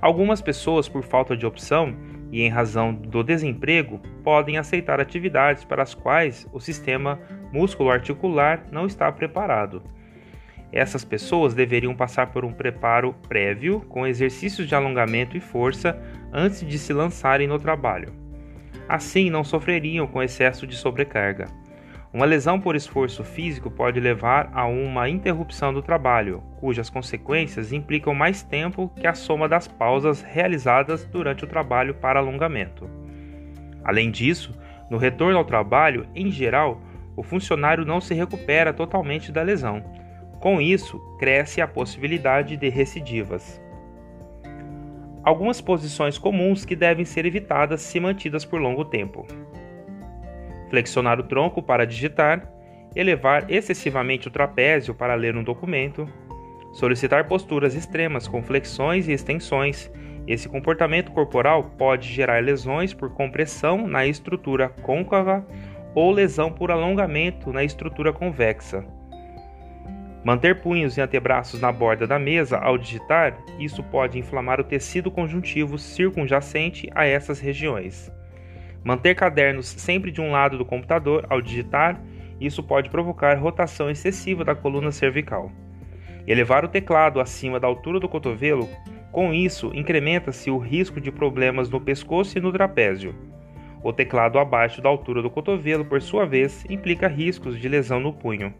Algumas 0.00 0.40
pessoas, 0.40 0.88
por 0.88 1.02
falta 1.02 1.36
de 1.36 1.44
opção, 1.44 1.96
e, 2.30 2.42
em 2.42 2.48
razão 2.48 2.92
do 2.94 3.22
desemprego, 3.22 4.00
podem 4.22 4.58
aceitar 4.58 5.00
atividades 5.00 5.64
para 5.64 5.82
as 5.82 5.94
quais 5.94 6.46
o 6.52 6.60
sistema 6.60 7.20
músculo-articular 7.52 8.64
não 8.70 8.86
está 8.86 9.10
preparado. 9.10 9.82
Essas 10.72 11.04
pessoas 11.04 11.54
deveriam 11.54 11.94
passar 11.94 12.32
por 12.32 12.44
um 12.44 12.52
preparo 12.52 13.14
prévio 13.28 13.80
com 13.88 14.06
exercícios 14.06 14.66
de 14.66 14.74
alongamento 14.74 15.36
e 15.36 15.40
força 15.40 16.02
antes 16.32 16.66
de 16.66 16.78
se 16.78 16.92
lançarem 16.92 17.46
no 17.46 17.60
trabalho. 17.60 18.12
Assim, 18.88 19.30
não 19.30 19.44
sofreriam 19.44 20.06
com 20.06 20.22
excesso 20.22 20.66
de 20.66 20.74
sobrecarga. 20.74 21.46
Uma 22.14 22.26
lesão 22.26 22.60
por 22.60 22.76
esforço 22.76 23.24
físico 23.24 23.68
pode 23.68 23.98
levar 23.98 24.48
a 24.54 24.64
uma 24.66 25.08
interrupção 25.08 25.74
do 25.74 25.82
trabalho, 25.82 26.44
cujas 26.58 26.88
consequências 26.88 27.72
implicam 27.72 28.14
mais 28.14 28.40
tempo 28.40 28.88
que 28.94 29.04
a 29.04 29.14
soma 29.14 29.48
das 29.48 29.66
pausas 29.66 30.22
realizadas 30.22 31.04
durante 31.04 31.42
o 31.42 31.48
trabalho 31.48 31.92
para 31.92 32.20
alongamento. 32.20 32.88
Além 33.82 34.12
disso, 34.12 34.56
no 34.88 34.96
retorno 34.96 35.38
ao 35.38 35.44
trabalho, 35.44 36.06
em 36.14 36.30
geral, 36.30 36.80
o 37.16 37.22
funcionário 37.24 37.84
não 37.84 38.00
se 38.00 38.14
recupera 38.14 38.72
totalmente 38.72 39.32
da 39.32 39.42
lesão. 39.42 39.82
Com 40.38 40.60
isso, 40.60 41.00
cresce 41.18 41.60
a 41.60 41.66
possibilidade 41.66 42.56
de 42.56 42.68
recidivas. 42.68 43.60
Algumas 45.24 45.60
posições 45.60 46.16
comuns 46.16 46.64
que 46.64 46.76
devem 46.76 47.04
ser 47.04 47.26
evitadas 47.26 47.80
se 47.80 47.98
mantidas 47.98 48.44
por 48.44 48.60
longo 48.60 48.84
tempo 48.84 49.26
flexionar 50.74 51.20
o 51.20 51.22
tronco 51.22 51.62
para 51.62 51.86
digitar, 51.86 52.50
elevar 52.96 53.48
excessivamente 53.48 54.26
o 54.26 54.30
trapézio 54.30 54.92
para 54.92 55.14
ler 55.14 55.36
um 55.36 55.44
documento, 55.44 56.08
solicitar 56.72 57.28
posturas 57.28 57.76
extremas 57.76 58.26
com 58.26 58.42
flexões 58.42 59.06
e 59.06 59.12
extensões. 59.12 59.90
Esse 60.26 60.48
comportamento 60.48 61.12
corporal 61.12 61.62
pode 61.78 62.08
gerar 62.08 62.42
lesões 62.42 62.92
por 62.92 63.10
compressão 63.10 63.86
na 63.86 64.04
estrutura 64.04 64.68
côncava 64.82 65.46
ou 65.94 66.10
lesão 66.10 66.50
por 66.50 66.72
alongamento 66.72 67.52
na 67.52 67.62
estrutura 67.62 68.12
convexa. 68.12 68.84
Manter 70.24 70.60
punhos 70.60 70.96
e 70.96 71.00
antebraços 71.00 71.60
na 71.60 71.70
borda 71.70 72.04
da 72.06 72.18
mesa 72.18 72.58
ao 72.58 72.76
digitar, 72.78 73.38
isso 73.60 73.82
pode 73.82 74.18
inflamar 74.18 74.58
o 74.58 74.64
tecido 74.64 75.10
conjuntivo 75.10 75.78
circunjacente 75.78 76.90
a 76.94 77.04
essas 77.04 77.38
regiões. 77.38 78.10
Manter 78.84 79.14
cadernos 79.14 79.66
sempre 79.66 80.10
de 80.10 80.20
um 80.20 80.30
lado 80.30 80.58
do 80.58 80.64
computador 80.64 81.26
ao 81.30 81.40
digitar, 81.40 81.98
isso 82.38 82.62
pode 82.62 82.90
provocar 82.90 83.38
rotação 83.38 83.88
excessiva 83.88 84.44
da 84.44 84.54
coluna 84.54 84.92
cervical. 84.92 85.50
Elevar 86.26 86.64
o 86.64 86.68
teclado 86.68 87.20
acima 87.20 87.58
da 87.58 87.66
altura 87.66 87.98
do 87.98 88.08
cotovelo, 88.08 88.68
com 89.10 89.32
isso 89.32 89.70
incrementa-se 89.74 90.50
o 90.50 90.58
risco 90.58 91.00
de 91.00 91.10
problemas 91.10 91.70
no 91.70 91.80
pescoço 91.80 92.36
e 92.36 92.40
no 92.40 92.52
trapézio. 92.52 93.14
O 93.82 93.92
teclado 93.92 94.38
abaixo 94.38 94.82
da 94.82 94.88
altura 94.88 95.22
do 95.22 95.30
cotovelo, 95.30 95.84
por 95.84 96.02
sua 96.02 96.26
vez, 96.26 96.64
implica 96.68 97.08
riscos 97.08 97.58
de 97.58 97.68
lesão 97.68 98.00
no 98.00 98.12
punho. 98.12 98.52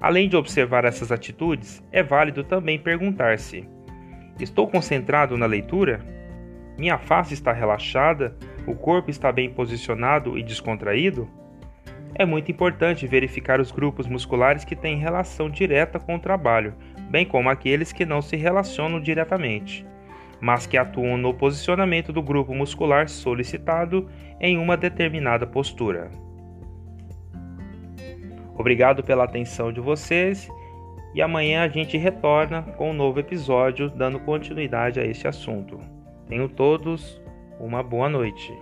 Além 0.00 0.28
de 0.28 0.36
observar 0.36 0.84
essas 0.84 1.10
atitudes, 1.10 1.82
é 1.90 2.02
válido 2.02 2.44
também 2.44 2.78
perguntar-se: 2.78 3.68
Estou 4.40 4.66
concentrado 4.68 5.36
na 5.36 5.46
leitura? 5.46 6.17
Minha 6.78 6.96
face 6.96 7.34
está 7.34 7.52
relaxada 7.52 8.36
o 8.68 8.74
corpo 8.74 9.10
está 9.10 9.32
bem 9.32 9.48
posicionado 9.48 10.36
e 10.36 10.42
descontraído? 10.42 11.26
É 12.14 12.26
muito 12.26 12.52
importante 12.52 13.06
verificar 13.06 13.60
os 13.60 13.70
grupos 13.70 14.06
musculares 14.06 14.62
que 14.62 14.76
têm 14.76 14.98
relação 14.98 15.48
direta 15.48 15.98
com 15.98 16.16
o 16.16 16.18
trabalho, 16.18 16.74
bem 17.10 17.24
como 17.24 17.48
aqueles 17.48 17.92
que 17.92 18.04
não 18.04 18.20
se 18.20 18.36
relacionam 18.36 19.00
diretamente. 19.00 19.86
mas 20.40 20.66
que 20.66 20.76
atuam 20.76 21.16
no 21.16 21.34
posicionamento 21.34 22.12
do 22.12 22.22
grupo 22.22 22.54
muscular 22.54 23.08
solicitado 23.08 24.08
em 24.40 24.56
uma 24.56 24.76
determinada 24.76 25.44
postura. 25.46 26.12
Obrigado 28.56 29.02
pela 29.02 29.24
atenção 29.24 29.72
de 29.72 29.80
vocês 29.80 30.48
e 31.12 31.20
amanhã 31.20 31.64
a 31.64 31.68
gente 31.68 31.96
retorna 31.96 32.62
com 32.62 32.90
um 32.90 32.94
novo 32.94 33.18
episódio 33.18 33.90
dando 33.90 34.20
continuidade 34.20 35.00
a 35.00 35.04
este 35.04 35.26
assunto. 35.26 35.97
Tenham 36.28 36.46
todos 36.46 37.18
uma 37.58 37.82
boa 37.82 38.06
noite. 38.06 38.52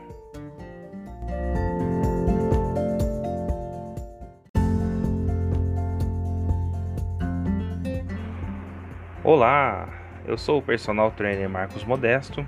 Olá, 9.24 9.88
eu 10.24 10.38
sou 10.38 10.60
o 10.60 10.62
personal 10.62 11.10
trainer 11.10 11.50
Marcos 11.50 11.82
Modesto 11.82 12.46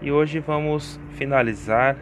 e 0.00 0.12
hoje 0.12 0.38
vamos 0.38 1.00
finalizar 1.10 1.96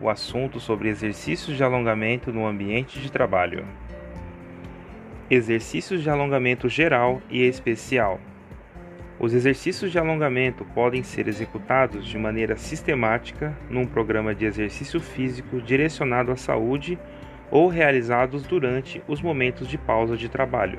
o 0.00 0.10
assunto 0.10 0.58
sobre 0.58 0.88
exercícios 0.88 1.56
de 1.56 1.62
alongamento 1.62 2.32
no 2.32 2.44
ambiente 2.44 2.98
de 2.98 3.12
trabalho. 3.12 3.64
Exercícios 5.30 6.02
de 6.02 6.10
alongamento 6.10 6.68
geral 6.68 7.22
e 7.30 7.42
especial. 7.42 8.18
Os 9.20 9.34
exercícios 9.34 9.90
de 9.90 9.98
alongamento 9.98 10.64
podem 10.64 11.02
ser 11.02 11.26
executados 11.26 12.06
de 12.06 12.16
maneira 12.16 12.56
sistemática 12.56 13.52
num 13.68 13.84
programa 13.84 14.32
de 14.32 14.44
exercício 14.44 15.00
físico 15.00 15.60
direcionado 15.60 16.30
à 16.30 16.36
saúde 16.36 16.96
ou 17.50 17.66
realizados 17.66 18.44
durante 18.44 19.02
os 19.08 19.20
momentos 19.20 19.66
de 19.66 19.76
pausa 19.76 20.16
de 20.16 20.28
trabalho. 20.28 20.78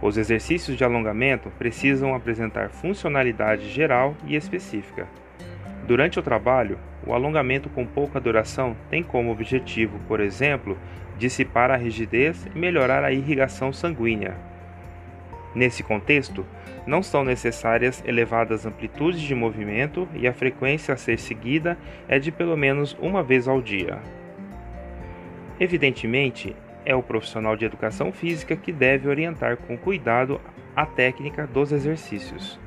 Os 0.00 0.16
exercícios 0.16 0.74
de 0.76 0.84
alongamento 0.84 1.50
precisam 1.58 2.14
apresentar 2.14 2.70
funcionalidade 2.70 3.68
geral 3.68 4.16
e 4.26 4.36
específica. 4.36 5.06
Durante 5.86 6.18
o 6.18 6.22
trabalho, 6.22 6.78
o 7.06 7.12
alongamento 7.12 7.68
com 7.68 7.84
pouca 7.84 8.18
duração 8.18 8.74
tem 8.88 9.02
como 9.02 9.30
objetivo, 9.30 10.00
por 10.08 10.18
exemplo, 10.18 10.78
dissipar 11.18 11.70
a 11.70 11.76
rigidez 11.76 12.46
e 12.54 12.58
melhorar 12.58 13.04
a 13.04 13.12
irrigação 13.12 13.70
sanguínea. 13.70 14.53
Nesse 15.54 15.82
contexto, 15.82 16.44
não 16.86 17.02
são 17.02 17.24
necessárias 17.24 18.02
elevadas 18.06 18.66
amplitudes 18.66 19.20
de 19.20 19.34
movimento 19.34 20.08
e 20.14 20.26
a 20.26 20.32
frequência 20.32 20.92
a 20.92 20.96
ser 20.96 21.18
seguida 21.18 21.78
é 22.08 22.18
de 22.18 22.32
pelo 22.32 22.56
menos 22.56 22.96
uma 23.00 23.22
vez 23.22 23.46
ao 23.46 23.62
dia. 23.62 23.98
Evidentemente, 25.58 26.54
é 26.84 26.94
o 26.94 27.02
profissional 27.02 27.56
de 27.56 27.64
educação 27.64 28.12
física 28.12 28.56
que 28.56 28.72
deve 28.72 29.08
orientar 29.08 29.56
com 29.56 29.76
cuidado 29.76 30.40
a 30.74 30.84
técnica 30.84 31.46
dos 31.46 31.72
exercícios. 31.72 32.58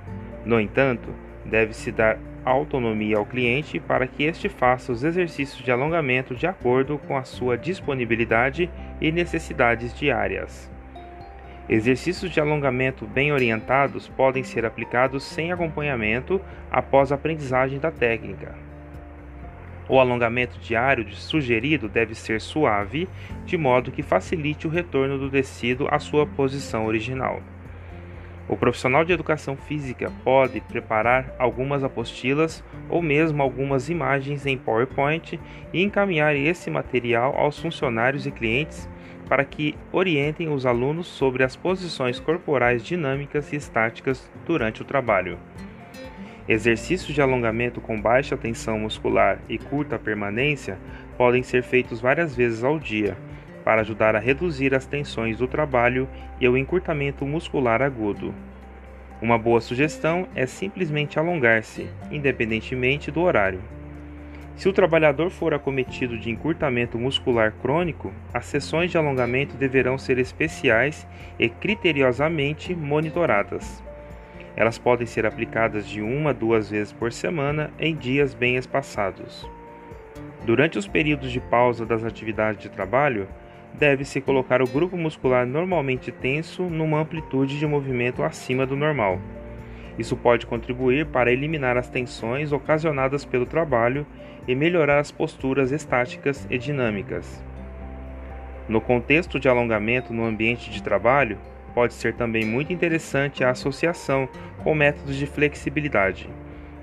No 0.46 0.60
entanto, 0.60 1.14
deve-se 1.46 1.92
dar 1.92 2.18
autonomia 2.46 3.18
ao 3.18 3.26
cliente 3.26 3.80
para 3.80 4.08
que 4.08 4.24
este 4.24 4.48
faça 4.48 4.92
os 4.92 5.04
exercícios 5.04 5.64
de 5.64 5.72
alongamento 5.72 6.34
de 6.34 6.48
acordo 6.48 6.98
com 6.98 7.18
a 7.18 7.24
sua 7.24 7.58
disponibilidade 7.58 8.70
e 9.02 9.12
necessidades 9.12 9.94
diárias. 9.94 10.72
Exercícios 11.70 12.32
de 12.32 12.40
alongamento 12.40 13.06
bem 13.06 13.34
orientados 13.34 14.08
podem 14.08 14.42
ser 14.42 14.66
aplicados 14.66 15.24
sem 15.24 15.52
acompanhamento 15.52 16.40
após 16.72 17.12
a 17.12 17.16
aprendizagem 17.16 17.78
da 17.78 17.92
técnica. 17.92 18.56
O 19.90 20.00
alongamento 20.00 20.58
diário 20.60 21.10
sugerido 21.14 21.90
deve 21.90 22.16
ser 22.16 22.40
suave, 22.40 23.08
de 23.46 23.58
modo 23.58 23.92
que 23.92 24.02
facilite 24.02 24.66
o 24.66 24.70
retorno 24.70 25.18
do 25.18 25.30
tecido 25.30 25.88
à 25.92 26.00
sua 26.00 26.26
posição 26.26 26.86
original. 26.86 27.42
O 28.48 28.56
profissional 28.56 29.04
de 29.04 29.12
educação 29.12 29.58
física 29.58 30.10
pode 30.24 30.62
preparar 30.62 31.36
algumas 31.38 31.84
apostilas 31.84 32.64
ou 32.90 33.02
mesmo 33.02 33.44
algumas 33.44 33.90
imagens 33.90 34.46
em 34.46 34.58
PowerPoint 34.58 35.38
e 35.74 35.84
encaminhar 35.84 36.34
esse 36.34 36.70
material 36.70 37.36
aos 37.36 37.60
funcionários 37.60 38.26
e 38.26 38.32
clientes 38.32 38.88
para 39.28 39.44
que 39.44 39.76
orientem 39.92 40.50
os 40.50 40.66
alunos 40.66 41.08
sobre 41.08 41.44
as 41.44 41.56
posições 41.56 42.20
corporais 42.20 42.84
dinâmicas 42.84 43.52
e 43.52 43.56
estáticas 43.58 44.32
durante 44.46 44.82
o 44.82 44.86
trabalho. 44.86 45.38
Exercícios 46.48 47.14
de 47.14 47.22
alongamento 47.22 47.82
com 47.82 48.00
baixa 48.00 48.38
tensão 48.38 48.80
muscular 48.80 49.40
e 49.50 49.58
curta 49.58 50.00
permanência 50.00 50.78
podem 51.18 51.44
ser 51.44 51.62
feitos 51.62 52.00
várias 52.00 52.36
vezes 52.36 52.64
ao 52.64 52.80
dia, 52.80 53.18
para 53.66 53.82
ajudar 53.82 54.16
a 54.16 54.20
reduzir 54.20 54.74
as 54.74 54.86
tensões 54.86 55.38
do 55.38 55.48
trabalho 55.48 56.08
e 56.40 56.48
o 56.48 56.56
encurtamento 56.56 57.26
muscular 57.26 57.82
agudo. 57.82 58.34
Uma 59.22 59.38
boa 59.38 59.60
sugestão 59.60 60.28
é 60.34 60.46
simplesmente 60.46 61.20
alongar-se, 61.20 61.90
independentemente 62.10 63.12
do 63.12 63.20
horário. 63.22 63.60
Se 64.58 64.68
o 64.68 64.74
trabalhador 64.74 65.30
for 65.30 65.54
acometido 65.54 66.18
de 66.18 66.32
encurtamento 66.32 66.98
muscular 66.98 67.54
crônico, 67.62 68.12
as 68.34 68.48
sessões 68.48 68.90
de 68.90 68.98
alongamento 68.98 69.56
deverão 69.56 70.00
ser 70.00 70.18
especiais 70.18 71.08
e 71.38 71.48
criteriosamente 71.48 72.74
monitoradas. 72.74 73.84
Elas 74.56 74.80
podem 74.80 75.06
ser 75.06 75.28
aplicadas 75.28 75.88
de 75.88 76.02
uma 76.02 76.32
a 76.32 76.34
duas 76.34 76.72
vezes 76.72 76.92
por 76.92 77.14
semana 77.14 77.70
em 77.78 77.96
dias 77.96 78.34
bem 78.34 78.56
espaçados. 78.56 79.48
Durante 80.44 80.80
os 80.80 80.88
períodos 80.88 81.32
de 81.32 81.40
pausa 81.40 81.86
das 81.86 82.04
atividades 82.04 82.60
de 82.60 82.70
trabalho, 82.70 83.28
deve-se 83.76 84.20
colocar 84.20 84.60
o 84.60 84.68
grupo 84.68 84.98
muscular 84.98 85.46
normalmente 85.46 86.12
tenso 86.12 86.64
numa 86.64 87.02
amplitude 87.02 87.60
de 87.60 87.68
movimento 87.68 88.24
acima 88.24 88.66
do 88.66 88.76
normal. 88.76 89.20
Isso 89.98 90.16
pode 90.16 90.46
contribuir 90.46 91.08
para 91.08 91.32
eliminar 91.32 91.78
as 91.78 91.90
tensões 91.90 92.52
ocasionadas 92.52 93.26
pelo 93.26 93.46
trabalho 93.46 94.06
e 94.48 94.56
melhorar 94.56 95.00
as 95.00 95.12
posturas 95.12 95.72
estáticas 95.72 96.48
e 96.50 96.58
dinâmicas. 96.58 97.44
No 98.70 98.80
contexto 98.82 99.40
de 99.40 99.48
alongamento 99.48 100.14
no 100.14 100.26
ambiente 100.26 100.70
de 100.70 100.84
trabalho, 100.84 101.38
pode 101.74 101.94
ser 101.94 102.14
também 102.14 102.46
muito 102.46 102.74
interessante 102.74 103.44
a 103.44 103.52
associação 103.52 104.28
com 104.64 104.76
métodos 104.76 105.16
de 105.16 105.26
flexibilidade. 105.26 106.30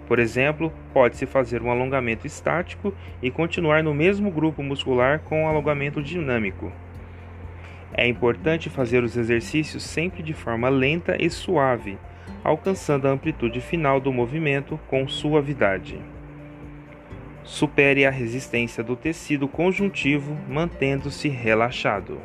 Por 0.07 0.19
exemplo, 0.19 0.73
pode-se 0.93 1.27
fazer 1.27 1.63
um 1.63 1.71
alongamento 1.71 2.27
estático 2.27 2.95
e 3.23 3.31
continuar 3.31 3.83
no 3.83 3.95
mesmo 3.95 4.31
grupo 4.31 4.63
muscular 4.63 5.21
com 5.21 5.43
um 5.43 5.49
alongamento 5.49 6.03
dinâmico. 6.03 6.71
É 7.93 8.07
importante 8.07 8.69
fazer 8.69 9.03
os 9.03 9.17
exercícios 9.17 9.83
sempre 9.83 10.23
de 10.23 10.35
forma 10.35 10.69
lenta 10.69 11.17
e 11.19 11.31
suave, 11.31 11.99
alcançando 12.45 13.09
a 13.09 13.11
amplitude 13.11 13.61
final 13.63 13.99
do 13.99 14.13
movimento 14.13 14.79
com 14.87 15.09
suavidade. 15.09 15.99
Supere 17.43 18.05
a 18.05 18.11
resistência 18.11 18.85
do 18.85 18.95
tecido 18.95 19.49
conjuntivo, 19.49 20.37
mantendo-se 20.49 21.29
relaxado. 21.29 22.21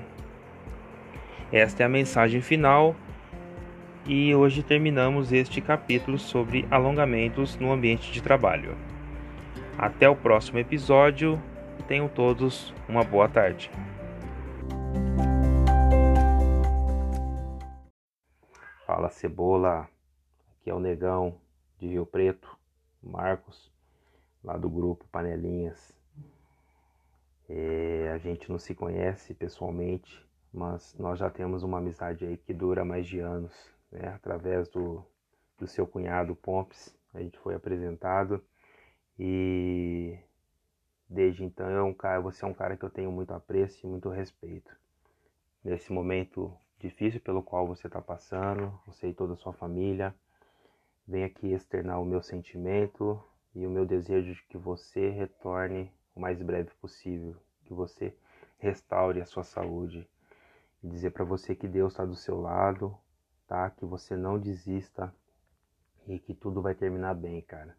Esta 1.51 1.83
é 1.83 1.85
a 1.85 1.89
mensagem 1.89 2.41
final 2.41 2.95
e 4.05 4.35
hoje 4.35 4.61
terminamos 4.61 5.31
este 5.31 5.61
capítulo 5.61 6.19
sobre 6.19 6.67
alongamentos 6.69 7.57
no 7.57 7.71
ambiente 7.71 8.11
de 8.11 8.21
trabalho. 8.21 8.75
Até 9.77 10.09
o 10.09 10.15
próximo 10.15 10.59
episódio. 10.59 11.41
Tenham 11.87 12.09
todos 12.09 12.73
uma 12.87 13.03
boa 13.03 13.27
tarde. 13.27 13.71
Fala 18.85 19.09
cebola, 19.09 19.87
aqui 20.69 20.71
é 20.71 20.73
o 20.73 20.79
Negão 20.79 21.41
de 21.79 21.87
Rio 21.87 22.05
Preto, 22.05 22.55
Marcos, 23.01 23.71
lá 24.43 24.55
do 24.55 24.69
grupo 24.69 25.07
Panelinhas. 25.11 25.97
É, 27.49 28.11
a 28.13 28.17
gente 28.19 28.49
não 28.51 28.59
se 28.59 28.75
conhece 28.75 29.33
pessoalmente, 29.33 30.23
mas 30.53 30.95
nós 30.99 31.17
já 31.17 31.29
temos 31.29 31.63
uma 31.63 31.79
amizade 31.79 32.23
aí 32.23 32.37
que 32.37 32.53
dura 32.53 32.85
mais 32.85 33.07
de 33.07 33.19
anos, 33.19 33.51
né? 33.91 34.09
Através 34.09 34.69
do, 34.69 35.03
do 35.57 35.65
seu 35.65 35.87
cunhado 35.87 36.35
Pompes, 36.35 36.95
a 37.13 37.19
gente 37.19 37.39
foi 37.39 37.55
apresentado 37.55 38.43
e 39.17 40.19
desde 41.09 41.43
então 41.43 41.67
é 41.67 41.81
um 41.81 41.93
cara, 41.93 42.21
você 42.21 42.45
é 42.45 42.47
um 42.47 42.53
cara 42.53 42.77
que 42.77 42.85
eu 42.85 42.91
tenho 42.91 43.11
muito 43.11 43.33
apreço 43.33 43.87
e 43.87 43.89
muito 43.89 44.09
respeito. 44.09 44.71
Nesse 45.63 45.91
momento 45.91 46.55
difícil 46.77 47.19
pelo 47.19 47.41
qual 47.41 47.65
você 47.65 47.87
está 47.87 47.99
passando, 47.99 48.79
você 48.85 49.07
e 49.07 49.13
toda 49.13 49.33
a 49.33 49.37
sua 49.37 49.51
família, 49.51 50.13
venho 51.09 51.25
aqui 51.25 51.51
externar 51.51 51.99
o 51.99 52.05
meu 52.05 52.21
sentimento 52.21 53.21
e 53.55 53.65
o 53.65 53.69
meu 53.69 53.83
desejo 53.83 54.31
de 54.31 54.43
que 54.43 54.59
você 54.59 55.09
retorne 55.09 55.91
o 56.15 56.19
mais 56.19 56.39
breve 56.39 56.69
possível, 56.79 57.35
que 57.65 57.73
você 57.73 58.15
restaure 58.59 59.19
a 59.19 59.25
sua 59.25 59.43
saúde 59.43 60.07
e 60.83 60.87
dizer 60.87 61.09
para 61.09 61.25
você 61.25 61.55
que 61.55 61.67
Deus 61.67 61.93
está 61.93 62.05
do 62.05 62.15
seu 62.15 62.39
lado, 62.39 62.95
tá? 63.47 63.71
Que 63.71 63.85
você 63.85 64.15
não 64.15 64.37
desista 64.37 65.11
e 66.07 66.19
que 66.19 66.35
tudo 66.35 66.61
vai 66.61 66.75
terminar 66.75 67.15
bem, 67.15 67.41
cara. 67.41 67.75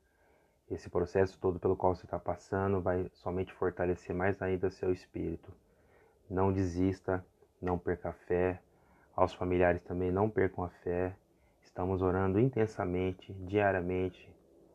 Esse 0.69 0.91
processo 0.91 1.39
todo 1.39 1.61
pelo 1.61 1.77
qual 1.77 1.95
você 1.95 2.07
está 2.07 2.19
passando 2.19 2.81
vai 2.81 3.09
somente 3.15 3.53
fortalecer 3.53 4.15
mais 4.15 4.43
ainda 4.43 4.71
seu 4.71 4.93
espírito. 4.93 5.53
Não 6.29 6.53
desista, 6.53 7.25
não 7.63 7.79
perca 7.79 8.09
a 8.09 8.13
fé. 8.13 8.61
Aos 9.15 9.33
familiares 9.33 9.83
também 9.83 10.11
não 10.11 10.29
percam 10.29 10.65
a 10.65 10.69
fé. 10.69 11.15
Estamos 11.63 12.03
orando 12.03 12.39
intensamente, 12.39 13.33
diariamente, 13.35 14.33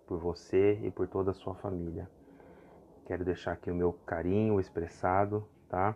por 0.08 0.20
você 0.20 0.80
e 0.84 0.92
por 0.92 1.08
toda 1.08 1.32
a 1.32 1.34
sua 1.34 1.56
família. 1.56 2.10
Quero 3.06 3.24
deixar 3.24 3.54
aqui 3.54 3.70
o 3.70 3.76
meu 3.76 3.94
carinho 3.94 4.60
expressado, 4.60 5.48
tá? 5.70 5.96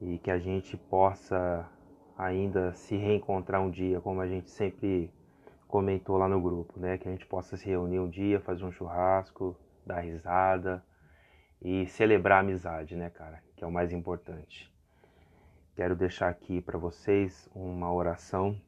E 0.00 0.18
que 0.18 0.30
a 0.30 0.38
gente 0.38 0.76
possa 0.76 1.68
ainda 2.16 2.72
se 2.72 2.96
reencontrar 2.96 3.60
um 3.60 3.70
dia, 3.70 4.00
como 4.00 4.20
a 4.20 4.26
gente 4.26 4.50
sempre 4.50 5.12
comentou 5.68 6.16
lá 6.16 6.28
no 6.28 6.40
grupo, 6.40 6.78
né? 6.80 6.98
Que 6.98 7.08
a 7.08 7.10
gente 7.12 7.26
possa 7.26 7.56
se 7.56 7.66
reunir 7.66 8.00
um 8.00 8.08
dia, 8.08 8.40
fazer 8.40 8.64
um 8.64 8.72
churrasco, 8.72 9.56
dar 9.84 10.00
risada 10.00 10.82
e 11.62 11.86
celebrar 11.86 12.38
a 12.38 12.40
amizade, 12.40 12.96
né, 12.96 13.10
cara? 13.10 13.42
Que 13.56 13.64
é 13.64 13.66
o 13.66 13.72
mais 13.72 13.92
importante. 13.92 14.72
Quero 15.74 15.94
deixar 15.94 16.28
aqui 16.28 16.60
para 16.60 16.78
vocês 16.78 17.48
uma 17.54 17.92
oração, 17.92 18.60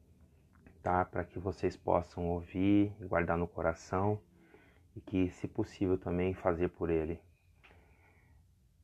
tá? 0.89 1.05
Para 1.05 1.23
que 1.23 1.37
vocês 1.37 1.77
possam 1.77 2.27
ouvir, 2.31 2.91
guardar 2.99 3.37
no 3.37 3.47
coração 3.47 4.19
e 4.95 4.99
que, 4.99 5.29
se 5.29 5.47
possível, 5.47 5.99
também 5.99 6.33
fazer 6.33 6.69
por 6.69 6.89
ele. 6.89 7.19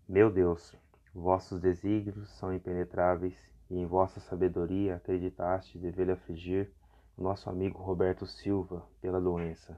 Meu 0.08 0.30
Deus, 0.30 0.76
vossos 1.12 1.60
desígnios 1.60 2.30
são 2.38 2.54
impenetráveis 2.54 3.36
e 3.72 3.80
em 3.80 3.88
vossa 3.88 4.20
sabedoria 4.20 4.98
acreditaste 4.98 5.80
dever 5.80 6.12
afligir 6.12 6.72
nosso 7.18 7.50
amigo 7.50 7.82
Roberto 7.82 8.28
Silva 8.28 8.88
pela 9.02 9.20
doença. 9.20 9.76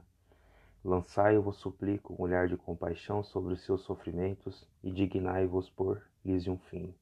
Lançai, 0.84 1.34
eu 1.34 1.42
vos 1.42 1.56
suplico, 1.56 2.12
um 2.12 2.22
olhar 2.22 2.46
de 2.46 2.58
compaixão 2.58 3.22
sobre 3.22 3.54
os 3.54 3.64
seus 3.64 3.80
sofrimentos 3.84 4.68
e 4.82 4.90
dignai-vos 4.90 5.70
por 5.70 6.02
lhes 6.22 6.46
um 6.46 6.58
fim. 6.58 6.94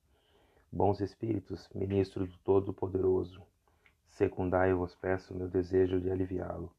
Bons 0.70 1.00
Espíritos, 1.00 1.68
ministro 1.74 2.26
do 2.26 2.38
Todo-Poderoso, 2.38 3.42
secundai, 4.10 4.72
eu 4.72 4.78
vos 4.78 4.94
peço, 4.94 5.34
meu 5.34 5.48
desejo 5.48 6.00
de 6.00 6.10
aliviá-lo. 6.10 6.72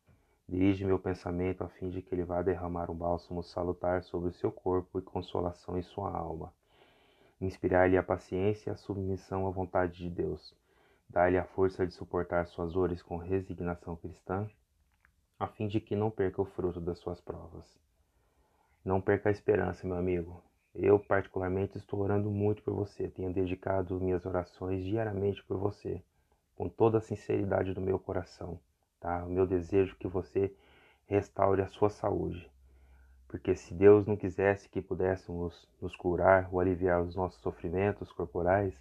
Dirige 0.50 0.86
meu 0.86 0.98
pensamento 0.98 1.64
a 1.64 1.68
fim 1.68 1.90
de 1.90 2.02
que 2.02 2.16
ele 2.16 2.24
vá 2.24 2.42
derramar 2.42 2.90
um 2.90 2.96
bálsamo 2.96 3.44
salutar 3.44 4.04
sobre 4.04 4.30
o 4.30 4.34
seu 4.34 4.52
corpo 4.52 4.98
e 4.98 5.02
consolação 5.02 5.78
em 5.78 5.82
sua 5.82 6.10
alma. 6.10 6.54
Inspirai-lhe 7.42 7.98
a 7.98 8.04
paciência 8.04 8.70
e 8.70 8.74
a 8.74 8.78
submissão 8.78 9.46
à 9.46 9.52
vontade 9.52 9.98
de 9.98 10.10
Deus. 10.10 10.56
Dai-lhe 11.10 11.38
a 11.38 11.44
força 11.44 11.86
de 11.86 11.94
suportar 11.94 12.48
suas 12.48 12.74
dores 12.74 13.04
com 13.04 13.18
resignação 13.18 13.96
cristã, 13.96 14.50
a 15.40 15.48
fim 15.48 15.68
de 15.68 15.80
que 15.80 15.96
não 15.96 16.10
perca 16.10 16.42
o 16.42 16.46
fruto 16.46 16.80
das 16.80 16.98
suas 17.00 17.22
provas. 17.22 17.78
Não 18.84 19.02
perca 19.02 19.30
a 19.30 19.32
esperança, 19.32 19.86
meu 19.86 19.98
amigo. 19.98 20.42
Eu, 20.74 20.98
particularmente, 20.98 21.78
estou 21.78 22.00
orando 22.00 22.32
muito 22.32 22.64
por 22.64 22.74
você. 22.74 23.10
Tenho 23.10 23.34
dedicado 23.34 24.00
minhas 24.00 24.26
orações 24.26 24.84
diariamente 24.84 25.44
por 25.44 25.58
você, 25.58 26.02
com 26.58 26.68
toda 26.68 26.98
a 26.98 27.02
sinceridade 27.02 27.72
do 27.72 27.80
meu 27.80 28.00
coração. 28.00 28.60
Tá? 29.00 29.24
O 29.24 29.30
meu 29.30 29.46
desejo 29.46 29.94
é 29.94 30.00
que 30.00 30.08
você 30.08 30.52
restaure 31.06 31.62
a 31.62 31.68
sua 31.68 31.90
saúde. 31.90 32.50
Porque 33.28 33.56
se 33.56 33.76
Deus 33.76 34.08
não 34.08 34.18
quisesse 34.18 34.68
que 34.68 34.82
pudéssemos 34.82 35.70
nos 35.80 35.96
curar 35.96 36.50
ou 36.52 36.60
aliviar 36.60 37.04
os 37.04 37.16
nossos 37.16 37.40
sofrimentos 37.42 38.12
corporais, 38.12 38.74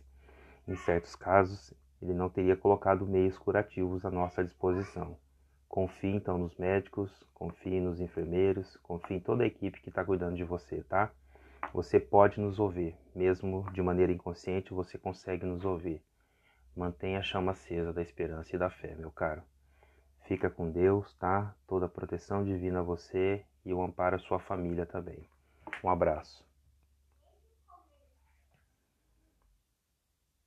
em 0.66 0.74
certos 0.74 1.14
casos, 1.14 1.74
Ele 2.00 2.14
não 2.14 2.30
teria 2.30 2.56
colocado 2.56 3.06
meios 3.06 3.36
curativos 3.36 4.06
à 4.06 4.10
nossa 4.10 4.42
disposição. 4.42 5.16
Confie 5.68 6.14
então 6.14 6.38
nos 6.38 6.56
médicos, 6.56 7.12
confie 7.34 7.80
nos 7.80 8.00
enfermeiros, 8.00 8.76
confie 8.78 9.16
em 9.16 9.20
toda 9.20 9.44
a 9.44 9.46
equipe 9.46 9.82
que 9.82 9.90
está 9.90 10.02
cuidando 10.02 10.36
de 10.36 10.44
você, 10.44 10.82
tá? 10.84 11.10
Você 11.74 12.00
pode 12.00 12.40
nos 12.40 12.58
ouvir, 12.58 12.96
mesmo 13.14 13.70
de 13.72 13.82
maneira 13.82 14.12
inconsciente, 14.12 14.72
você 14.72 14.96
consegue 14.96 15.44
nos 15.44 15.64
ouvir. 15.64 16.02
Mantenha 16.76 17.20
a 17.20 17.22
chama 17.22 17.52
acesa 17.52 17.92
da 17.92 18.02
esperança 18.02 18.54
e 18.54 18.58
da 18.58 18.68
fé, 18.68 18.94
meu 18.94 19.10
caro. 19.10 19.42
Fica 20.26 20.50
com 20.50 20.70
Deus, 20.70 21.14
tá? 21.14 21.54
Toda 21.66 21.86
a 21.86 21.88
proteção 21.88 22.44
divina 22.44 22.80
a 22.80 22.82
você 22.82 23.42
e 23.64 23.72
o 23.72 23.82
amparo 23.82 24.16
à 24.16 24.18
sua 24.18 24.38
família 24.38 24.84
também. 24.84 25.26
Um 25.82 25.88
abraço. 25.88 26.45